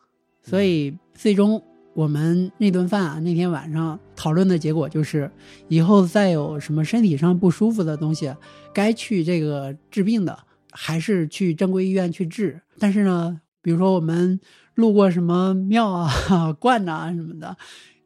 [0.44, 1.64] 所以最终
[1.98, 5.32] 我们那顿饭啊，那天晚上讨论的结果就是，
[5.68, 8.32] 以后再有什么身体上不舒服的东西，
[8.72, 10.38] 该去这个治病的，
[10.70, 12.62] 还是去正规医院去治。
[12.78, 14.40] 但是呢，比如说我们
[14.76, 17.58] 路过什么庙啊、观呐、什么的，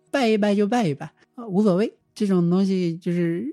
[0.09, 1.11] 拜一拜就拜一拜，
[1.49, 1.93] 无所谓。
[2.15, 3.45] 这种东西就是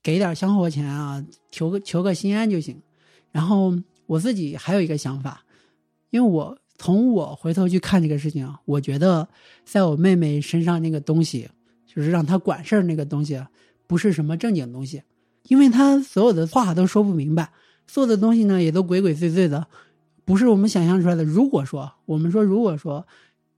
[0.00, 2.80] 给点香火钱啊，求个求个心安就行。
[3.32, 3.76] 然后
[4.06, 5.44] 我自己还有一个想法，
[6.10, 9.28] 因为我从我回头去看这个事情，我觉得
[9.66, 11.46] 在我妹妹身上那个东西，
[11.86, 13.38] 就是让她管事儿那个东西，
[13.86, 15.02] 不是什么正经东西，
[15.48, 17.50] 因为她所有的话都说不明白，
[17.86, 19.66] 做的东西呢也都鬼鬼祟祟的，
[20.24, 21.22] 不是我们想象出来的。
[21.22, 23.06] 如果说我们说，如果说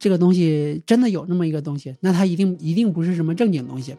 [0.01, 3.95] 这个东西真的有那么一个东西，那它一定一定不是什么正经东西。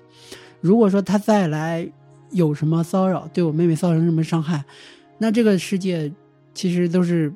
[0.59, 1.89] 如果说他再来
[2.31, 4.65] 有什么骚扰，对我妹妹造成什么伤害，
[5.17, 6.11] 那这个世界
[6.53, 7.33] 其实都是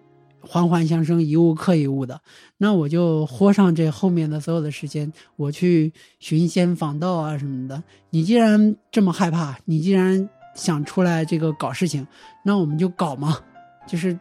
[0.47, 2.19] 环环相生，一物克一物的。
[2.57, 7.83] 那我就豁上这后面的所有的时间，我去寻仙访道啊什么的。
[8.09, 12.07] 你既然这么害怕，你既然想出来这个搞事情，
[12.43, 13.37] 那我们就搞嘛。
[13.85, 14.17] 就是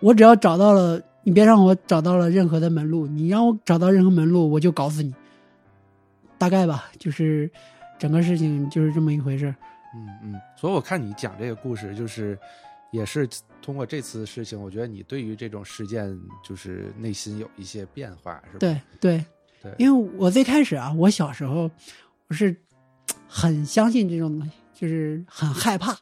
[0.00, 5.12] 我只要找到了，你别让我找到了任何的门路，你让我找到任何门路，我就搞死你。
[6.38, 7.50] 大概吧，就是
[7.98, 9.54] 整个事情就是这么一回事。
[9.94, 12.38] 嗯嗯，所以我看你讲这个故事，就是
[12.92, 13.28] 也是
[13.68, 18.58] 通过这次事情，我觉得你对于这种事件就是内心有一些变化，是吧？
[18.58, 19.24] 对对，
[19.62, 21.70] 对，因为我最开始啊，我小时候
[22.28, 22.56] 我是
[23.26, 25.94] 很相信这种东西，就是很害怕，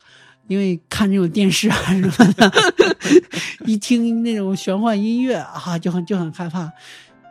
[0.47, 2.53] 因为看这种电视啊什么的，
[3.67, 6.73] 一听那种玄幻音乐啊，就很就很害怕。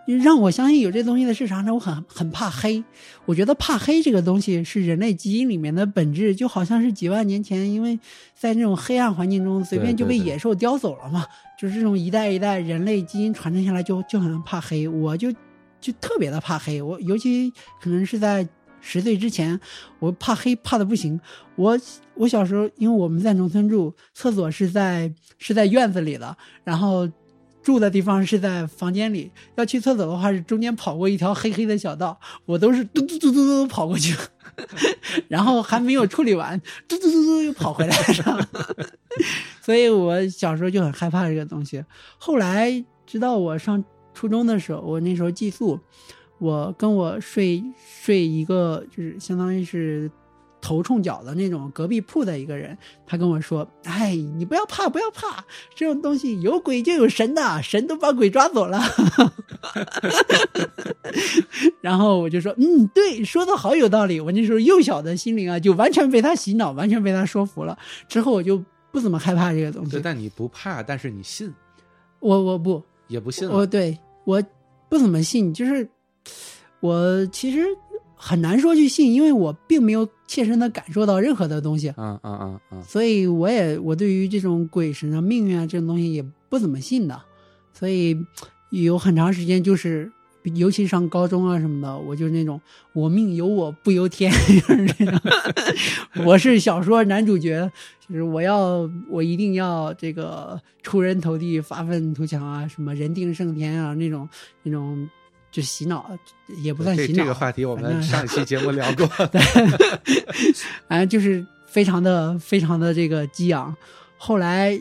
[0.05, 2.83] 让我相信有这东西的市场，让我很很怕黑。
[3.25, 7.99] 我觉得怕黑这个东西是人类基因里面的本质，就好像是几万年前，因为
[8.35, 11.25] 在那种黑暗环境中，随便就被野兽叼走了嘛。
[11.57, 14.87] 就是这种一代一代人类基因传承下来就，就很怕黑。
[14.87, 15.31] 我就
[15.81, 18.47] 就特别的怕黑，我尤其可能是在
[18.81, 19.59] 十岁之前，
[19.97, 21.19] 我怕黑怕的不行。
[21.55, 21.79] 我
[22.13, 27.09] 我小时候，因为我们在农村住，厕所是在是在院子里的，然后。
[27.65, 34.15] 住的地方是在房间里，要去厕所的话是中间跑过一条黑黑的小道，我都是嘟嘟嘟嘟嘟跑过去，
[35.27, 38.47] 然后还没有处理完，嘟嘟嘟嘟又跑回来了。
[39.65, 41.83] 所以我小时候就很害怕这个东西。
[42.19, 45.79] 后来直到我上初中的时候，我那时候寄宿，
[46.37, 47.63] 我跟我睡
[48.03, 50.11] 睡一个就是相当于是。
[50.65, 52.75] 头冲脚的那种隔壁铺的一个人，
[53.05, 55.45] 他跟我说：“哎，你不要怕，不要怕，
[55.75, 58.81] 这种东西有鬼就有神的， 神都把鬼抓走了。
[61.81, 67.77] ”然后我就说：“嗯，对，说的好有道理。”我那时候幼小的心灵啊，就完全被他洗脑，完全被他说服了。
[68.07, 68.59] 之后我就
[68.91, 69.91] 不怎么害怕这个东西。
[69.91, 71.53] 对，但你不怕，但是你信，
[72.19, 73.55] 我我不也不信了。
[73.55, 74.41] 我对我
[74.89, 75.87] 不怎么信，就是
[76.79, 77.63] 我其实。
[78.27, 81.93] 很难说去信，因为我并没有切身的感受到任何的东西。
[81.95, 82.81] 嗯嗯嗯嗯。
[82.81, 87.21] 所以我也我对于这种鬼神啊、命运啊这种东西也不怎么信的，
[87.71, 88.17] 所以
[88.71, 90.11] 有很长时间就是
[90.55, 92.59] 尤其上高中啊什么的，我就是那种
[92.93, 94.31] 我命由我不由天，
[94.67, 95.21] 就是这种。
[96.25, 97.71] 我是小说男主角，
[98.09, 104.27] 就是我要我一定要这个出人头地、发愤图强啊，什么人定胜天啊那种
[104.63, 105.07] 那种。
[105.55, 106.11] 就洗脑
[106.57, 109.07] 也不算洗脑，这个话题我们上一期节目聊过。
[109.31, 109.41] 对，
[110.85, 113.73] 反正就是非常的非常的这个激昂。
[114.17, 114.77] 后来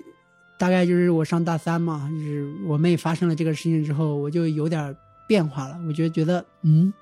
[0.59, 4.97] 大概就是我上大三嘛，就是我妹发生了这个事情之后，我就有点
[5.29, 5.79] 变化了。
[5.87, 6.93] 我觉得觉得嗯，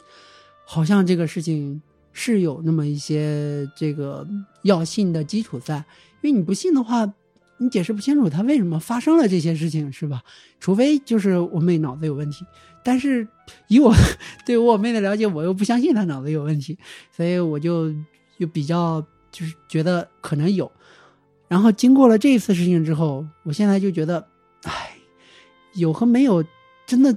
[0.66, 1.80] 好像这个事情
[2.12, 4.28] 是有那么一些这个
[4.64, 5.76] 要信的基础在，
[6.20, 7.10] 因为你不信的话，
[7.56, 10.22] 你解释不清楚他为什么发生了这些事情，是吧？
[10.60, 12.44] 除非就是我妹脑子有问题。
[12.84, 13.24] 但是
[13.68, 13.94] 以我
[14.44, 16.78] 对我妹的了解，我又不相信她脑子有问题，
[17.10, 17.92] 所以我就
[18.38, 20.70] 就比较就是觉得可能有。
[21.48, 24.26] 然后经过了这一次事情之后，我现在就觉得，
[24.62, 24.90] 唉，
[25.74, 26.42] 有和没有
[26.86, 27.14] 真的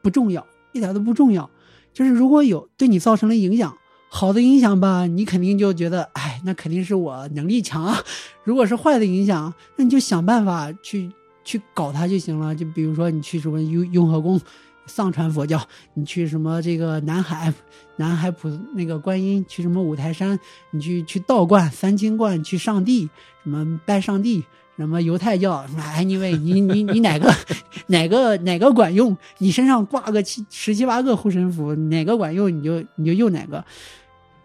[0.00, 1.50] 不重要，一点都不重要。
[1.92, 3.76] 就是如果有对你造成了影响，
[4.08, 8.02] 好的影响吧，你肯定就觉得，唉，那肯定是我能力强啊。
[8.44, 11.10] 如果是坏的影响，那你就想办法去
[11.44, 12.54] 去搞它就行了。
[12.54, 14.40] 就比如说你去什么雍雍和宫。
[14.86, 15.60] 藏传佛教，
[15.94, 17.52] 你去什么这个南海，
[17.96, 20.38] 南海普那个观音，去什么五台山，
[20.70, 23.08] 你去去道观、三清观，去上帝，
[23.42, 24.44] 什么拜上帝，
[24.76, 25.66] 什么犹太教
[25.96, 27.34] ，anyway，你你你哪个
[27.88, 29.16] 哪个哪个管用？
[29.38, 33.64] 你身上挂个七十七八个护身符，哪个管用你就你就用哪个。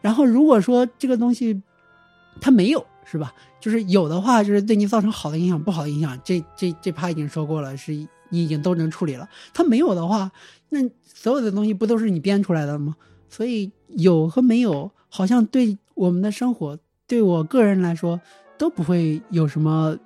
[0.02, 1.62] 然后如果说这个东西
[2.39, 3.34] 它没有，是吧？
[3.60, 8.08] 就是有的话，就是对你造成好的影响，不好的影响，这这这趴已经说过了，是。
[8.32, 10.32] 你已经都能处理了，他没有的话，
[10.69, 12.95] 那所有的东西不都是你编出来的吗？
[13.29, 16.77] 所以有和没有，好像对我们的生活，
[17.07, 18.19] 对我个人来说
[18.57, 19.97] 都不会有什么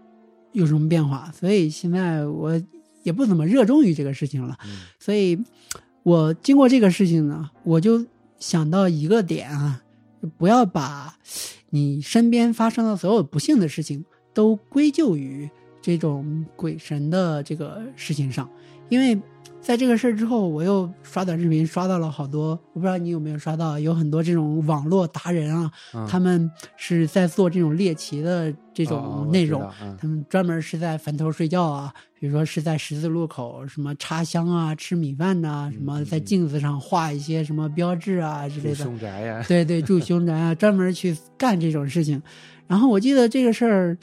[0.51, 1.31] 有什么变化。
[1.31, 2.61] 所以现在我
[3.03, 4.57] 也不怎么热衷于这个事情了。
[4.99, 5.43] 所以，
[6.03, 8.05] 我经过这个事情呢，我就
[8.37, 9.81] 想到一个点啊，
[10.37, 11.17] 不要把
[11.69, 15.49] 你身边发生的所有不幸的事情都归咎于。
[15.85, 18.49] 这种鬼神的这个事情上，
[18.89, 19.15] 因为
[19.61, 25.71] 在这个事儿之后，我又刷短视频刷到了好多，我不知道你有没有刷到，有很多这种网络达人啊，
[26.09, 29.61] 他们是在做这种猎奇的这种内容，
[29.99, 42.19] 他们专门是在坟头睡觉啊，比如说是在十字路口什么插香啊、吃米饭呐，什么在镜子上画一些什么标志啊之类的，凶宅呀，对对，住凶宅啊，专门去干这种事情。
[42.65, 43.95] 然后我记得这个事儿。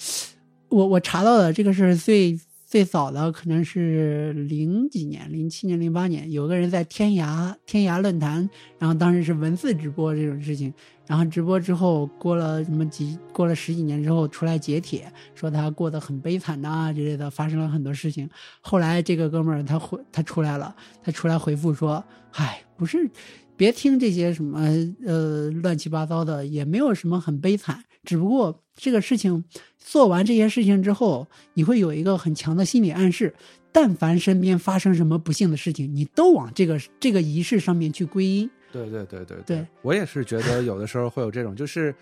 [0.72, 8.48] 我我查到的这个是最最早的，可能是零几年，零七年、零八年，有个人在天涯天涯论坛，
[8.78, 10.72] 然后当时是文字直播这种事情，
[11.06, 18.26] 然后直播之后过了什么几过了十几年之后出来解帖，说他过得很悲惨呐之类的，发生了很多事情。
[18.62, 22.02] 后来这个哥们儿他回他出来了，他出来回复说
[22.32, 23.10] ：“嗨，不是，
[23.54, 24.66] 别听这些什么
[25.04, 29.44] 呃乱七八糟的，也没有什么很悲惨。”只不过这个事情
[29.78, 33.34] 做完这些事情之后，你会有一个很强的心理暗示：
[33.70, 38.50] 但凡身边发生什么不幸的事情，你都往这个这个仪式上面去归因。
[38.72, 41.94] 对对对对对，我也是觉得有的时候会有这种，就是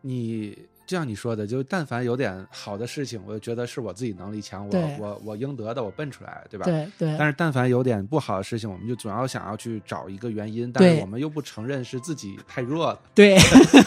[0.00, 0.56] 你。
[0.90, 6.64] 就像你说的，就但凡有点好的事情，我就觉得是我自己能力强，我我我应得的，我奔出来，对吧？
[6.64, 7.16] 对对。
[7.16, 13.00] 但是但凡有点不好的事情，我们就总要想要去找一个原因，但是我们又不承认是自己太弱了。
[13.14, 13.38] 对。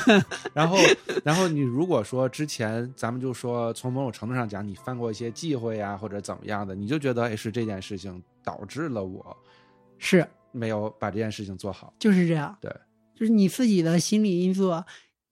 [0.55, 0.77] 然后
[1.25, 9.35] 然后你如果说之前咱们就说从某种程度上讲，你犯过一些忌讳呀，或者怎么样的，你就觉得是这件事情导致了我
[9.97, 12.57] 是没有把这件事情做好，就是这样。
[12.61, 12.71] 对，
[13.13, 14.71] 就是你自己的心理因素。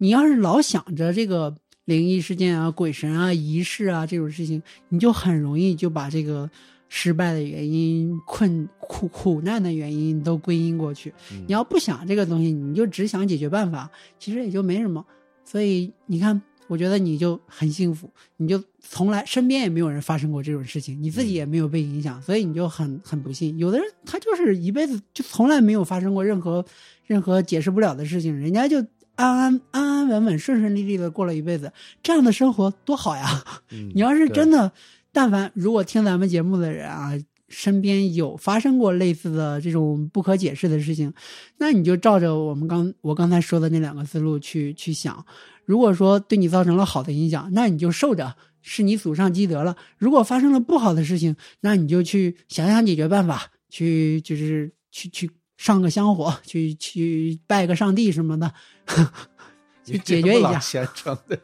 [0.04, 1.56] 你要是老想着这个
[1.86, 6.50] 灵异事件啊、鬼神啊、仪式啊这种事情，你就很容易就把这个
[6.88, 11.12] 失败的原因、困苦苦难的原因都归因过去。
[11.48, 15.04] 你要不想这个东西，你就只想解决办法，其实也就没什么。
[15.44, 23.58] 所以你看，我觉得你就很幸福，你就从来身边也没有人发生过这种事情，你自己也没有被影响，所以你就很很不幸。
[23.58, 26.64] 有的人他就是一辈子就从来没有发生过任何
[27.06, 28.86] 任何解释不了的事情，人家就。
[29.16, 33.44] 安安安安稳稳、顺顺利利的过了一辈子，这样的生活多好呀！
[33.94, 34.72] 你要是真的，
[35.12, 37.12] 但凡如果听咱们节目的人啊，
[37.50, 41.14] 身边有发生过类似的这种不可解释的事情，
[41.58, 45.24] 那你就照着我们刚我刚才说的那两个思路去去想。
[45.66, 55.30] 如果说对你造成了好的影响，那你就受着，是你祖上积德了；如果发生了不好的事情，那你就去想想解决办法，去就是去去。
[55.62, 58.52] 上个香火，去去拜个上帝什么的，
[59.86, 60.58] 去解决一下。
[60.58, 61.40] 虔诚的，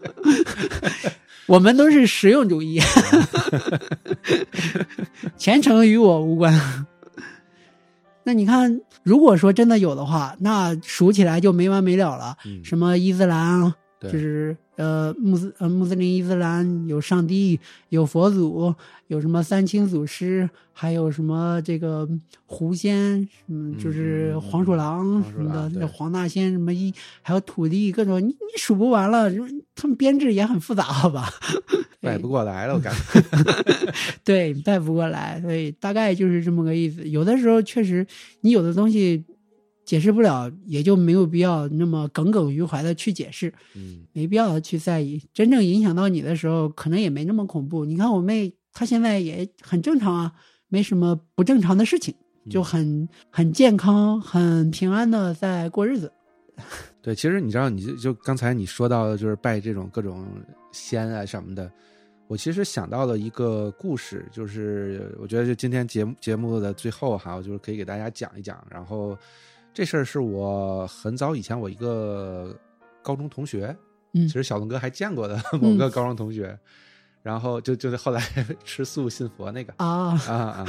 [1.45, 2.81] 我们都是实用主义，
[5.37, 6.87] 虔诚与我无关。
[8.23, 12.35] 那你看，如果说真的有的话，那数起来就没完没了了。
[12.43, 18.73] 嗯什么伊斯兰，对就是呃穆斯呃穆斯林伊斯兰有上帝，有佛祖，
[19.07, 22.07] 有什么三清祖师，还有什么这个
[22.45, 29.31] 狐仙，嗯，嗯就是黄鼠狼什么的，黄大仙什么一，还有土地各种，你你数不完了，
[29.75, 31.29] 他们编制也很复杂，好吧？
[31.99, 33.21] 拜不过来了，我感觉。
[34.23, 37.07] 对，带不过来，所以大概就是这么个意思。
[37.09, 38.05] 有的时候确实，
[38.41, 39.25] 你有的东西
[39.87, 45.19] 解释不了，也就没有必要那么耿耿于怀的去解释，嗯没必要去在意。
[45.33, 47.85] 真正影响到你的时候，可能也没那么恐怖。
[47.85, 50.33] 你看我妹，她现在也很正常啊，
[50.67, 52.13] 没什么不正常的事情，
[52.49, 56.11] 就很很健康、很平安的在过日子。
[57.01, 60.27] 对，其实你知道，你就就刚才你说到的，就是拜这种各种
[60.73, 61.71] 仙啊什么的，
[62.27, 68.61] 我其实想到了一个故事，就是我觉得就今天节目节目的最后哈，我就是可以给大家讲一讲。
[68.69, 69.17] 然后
[69.77, 72.59] 这事儿是我很早以前我一个
[73.03, 73.77] 高中同学，
[74.13, 76.57] 嗯其实小龙哥还见过的某个高中同学，
[77.21, 78.19] 然后就就是后来
[78.65, 80.65] 吃素信佛那个，啊，啊啊！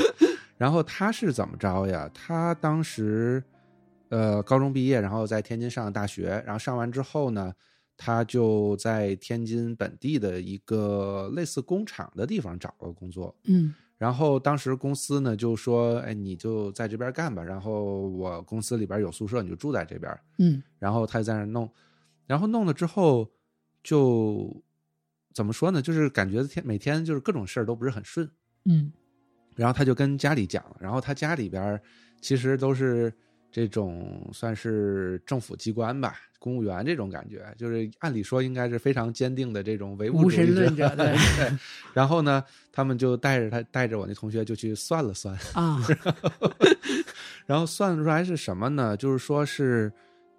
[0.59, 2.06] 然后他是怎么着呀？
[2.12, 3.42] 他当时
[4.11, 7.50] 呃高中毕业，然后在天津上大学，然后上完之后呢，
[7.96, 13.34] 他就在天津本地的一个类似工厂的地方找了工作。
[13.44, 17.42] 嗯然后当时公司呢就说：“哎，你就在这边干吧。
[17.42, 21.68] 然后我公司里边有宿舍，你就住在这边。”嗯然后他就在那弄，
[22.26, 23.28] 然后弄了之后
[23.82, 24.62] 就
[25.34, 25.82] 怎么说呢？
[25.82, 28.30] 就是感觉天每天就是各种事儿都不是很顺。
[28.64, 28.92] 嗯
[29.57, 31.82] 然后他就跟家里讲了，然后他家里边
[32.20, 33.12] 其实都是
[33.51, 41.59] 这种算是政府机关吧，公务员这种感觉，就是按理说应该是非常坚定的这种唯物主义者对 对。
[41.94, 45.82] 然后呢，他们就带着他带着我那同学就去算了算，啊，
[47.46, 48.96] 然后算出来是什么呢？
[48.96, 49.90] 就是说是，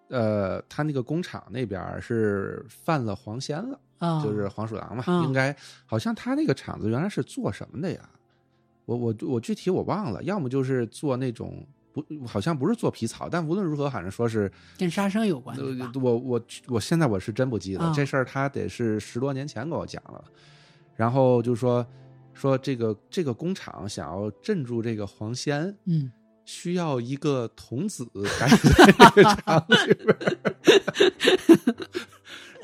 [0.09, 3.79] 呃，他那个工厂那边是犯了黄仙了。
[3.97, 5.53] 啊，就是黄鼠狼嘛，嗯应该
[5.85, 7.99] 好像他那个厂子原来是做什么的呀？
[8.85, 15.61] 我我我具体我忘了，要么就是做那种不，好像不是做皮草，但无论如何，反正说是，跟杀生有关系？
[15.95, 20.23] 我我我现在我是真不记得、啊这事儿，他得是十多年前跟我讲了，
[20.95, 21.85] 然后就说
[22.33, 26.11] 说这个这个工厂想要镇住这个黄仙，嗯
[26.45, 28.03] 需要一个童子
[28.39, 30.17] 待在这个厂里边，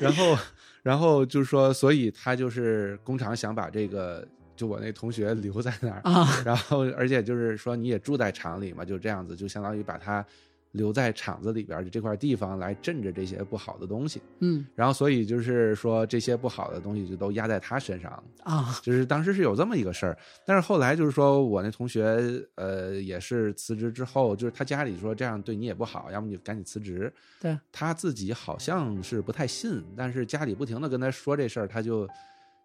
[0.00, 0.36] 然后，
[0.82, 4.26] 然后就是说，所以他就是工厂想把这个，
[4.56, 10.24] 就我那同学留在那儿，啊， 然后而且就是说你也住在厂里嘛，就这样子，就相当于把他
[10.72, 18.22] 留在厂子里边儿的这块地方来镇着这些不好的东西，嗯然后所以就是说这些不好的东西就都压在他身上了。
[18.42, 22.18] 啊，就是当时是有这么一个事儿，但是后来就是说我那同学，
[22.56, 27.10] 呃，也是辞职之后，就是他家里说这样对你也不好，要么你赶紧辞职。
[27.40, 32.06] 对，他自己好像是不太信，但是家里不停的跟他说这事儿，他就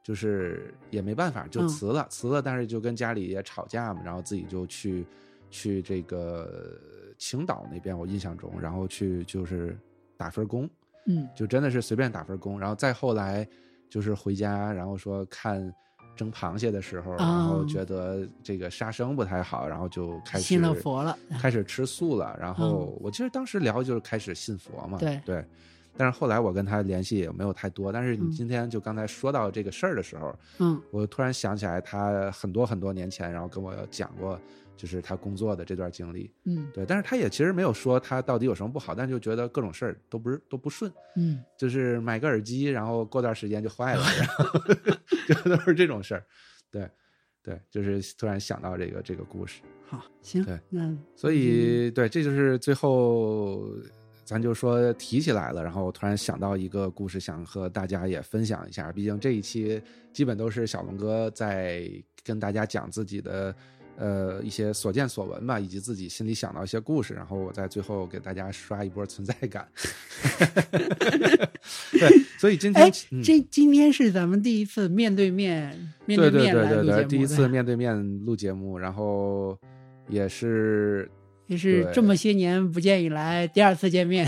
[0.03, 1.67] 就是也没办法，就嗯。
[1.67, 5.05] 辞了，辞了，但是就跟家里也吵架嘛，然后自己就去
[5.49, 6.79] 去这个
[7.17, 9.77] 青岛那边，我印象中，然后去就是
[10.17, 10.69] 打份工，
[11.05, 11.27] 嗯。
[11.35, 13.47] 就真的是随便打份工，然后再后来
[13.89, 15.73] 就是回家，然后说看
[16.15, 22.35] 蒸螃蟹的时候，然后觉得这个杀生不太好，然后就开始信了佛了，开始吃素了。
[22.39, 25.21] 然后我其实当时聊就是开始信佛嘛，对。
[25.25, 25.45] 对。
[25.97, 27.91] 但是后来我跟他联系也没有太多。
[27.91, 34.39] 但是你嗯今天就刚才说到这个事儿的时候，嗯我突然想起来他很多很多年前，然后跟我讲过，
[34.77, 36.31] 就是他工作的这段经历。
[36.45, 40.91] 嗯对，但是他也其实没有说他到底有什么不好，但就觉得各种事儿都不是都不顺。
[41.17, 44.59] 嗯就是买个耳机，然后过段时间就坏了，然后
[45.27, 46.23] 就都是这种事儿。
[46.71, 46.89] 对，
[47.43, 53.67] 对，就是突然想到这个这个故事，好，行对，那所以对，这就是最后
[54.31, 58.89] 咱就说提起来了，然后我突然想到一个故事，想和大家也分享一下。
[58.93, 59.81] 毕竟这一期
[60.13, 61.91] 基本都是小龙哥在
[62.23, 63.53] 跟大家讲自己的。
[63.97, 69.67] 呃，一些所见所闻吧，以及自己心里想到一些故事，然后我在最后给大家刷一波存在感。
[71.91, 72.09] 对，
[72.39, 79.55] 所以今天哎，嗯这今天是咱们第一次面对面面对对面对对对，第一次面对面录节目，然后
[80.07, 81.07] 也是
[81.51, 84.25] 也是这么些年不见以来第二次见面。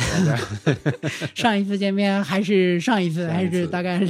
[1.34, 4.02] 上一次见面还是上一次，还是大概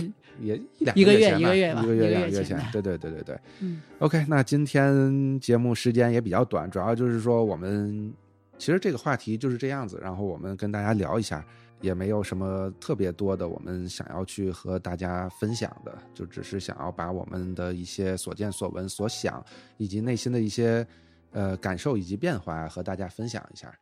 [0.42, 3.40] 也一两个月一个月吧一个月两个月前对对对对对。
[3.60, 8.12] 嗯 OK，那今天节目时间也比较短，主要就是说我们
[8.58, 11.46] 其实这个话题就是这样子，然后我们跟大家聊一下，
[11.82, 19.46] 也没有什么特别多的我们想要去和大家分享的，就只是想要把我们的一些所见所闻、所想
[19.78, 20.86] 以及内心的一些
[21.34, 23.74] 呃感受以及变化和大家分享一下。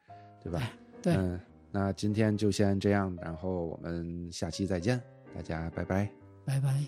[0.43, 0.59] 对吧？
[1.03, 1.39] 对，嗯，
[1.71, 4.99] 那今天就先这样，然后我们下期再见，
[5.35, 6.09] 大家拜拜。
[6.43, 6.83] 拜拜。